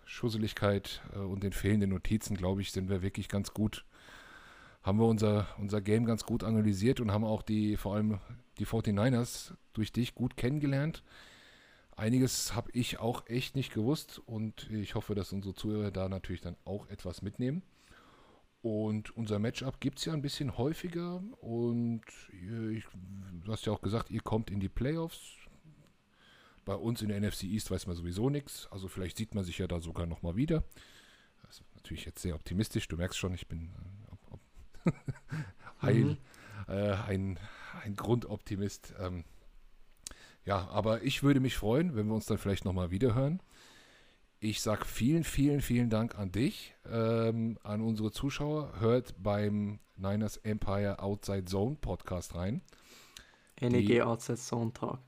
[0.05, 3.85] Schusseligkeit äh, und den fehlenden Notizen, glaube ich, sind wir wirklich ganz gut
[4.85, 8.19] haben wir unser, unser Game ganz gut analysiert und haben auch die, vor allem
[8.59, 11.03] die 49ers durch dich gut kennengelernt.
[11.95, 16.41] Einiges habe ich auch echt nicht gewusst und ich hoffe, dass unsere Zuhörer da natürlich
[16.41, 17.63] dann auch etwas mitnehmen.
[18.61, 22.85] Und unser Matchup gibt es ja ein bisschen häufiger und ich,
[23.43, 25.35] du hast ja auch gesagt, ihr kommt in die Playoffs.
[26.63, 29.57] Bei uns in der NFC East weiß man sowieso nichts, also vielleicht sieht man sich
[29.57, 30.63] ja da sogar nochmal wieder.
[31.43, 33.71] Das ist natürlich jetzt sehr optimistisch, du merkst schon, ich bin
[35.81, 36.17] Heil, mhm.
[36.67, 37.39] äh, ein,
[37.83, 38.93] ein Grundoptimist.
[38.99, 39.23] Ähm,
[40.45, 43.41] ja, aber ich würde mich freuen, wenn wir uns dann vielleicht nochmal wiederhören.
[44.39, 48.79] Ich sage vielen, vielen, vielen Dank an dich, ähm, an unsere Zuschauer.
[48.79, 52.61] Hört beim Niners Empire Outside Zone Podcast rein.
[53.59, 54.99] NEG Die, Outside Zone Talk.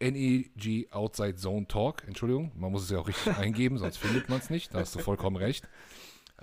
[0.00, 4.40] NEG Outside Zone Talk, Entschuldigung, man muss es ja auch richtig eingeben, sonst findet man
[4.40, 4.74] es nicht.
[4.74, 5.68] Da hast du vollkommen recht.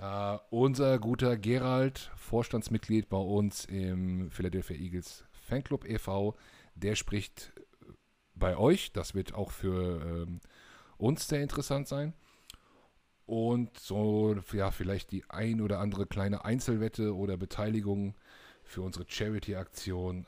[0.00, 6.36] Uh, unser guter Gerald, Vorstandsmitglied bei uns im Philadelphia Eagles Fanclub e.V.,
[6.74, 7.52] der spricht
[8.34, 8.92] bei euch.
[8.92, 10.40] Das wird auch für ähm,
[10.96, 12.14] uns sehr interessant sein.
[13.26, 18.16] Und so, ja, vielleicht die ein oder andere kleine Einzelwette oder Beteiligung
[18.64, 20.26] für unsere Charity-Aktion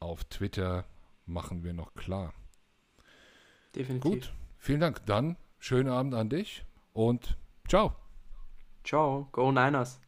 [0.00, 0.86] auf Twitter
[1.26, 2.32] machen wir noch klar.
[3.76, 4.10] Definitiv.
[4.10, 5.04] Gut, vielen Dank.
[5.06, 7.36] Dann schönen Abend an dich und
[7.68, 8.01] ciao.
[8.84, 9.98] Ciao, go Niners.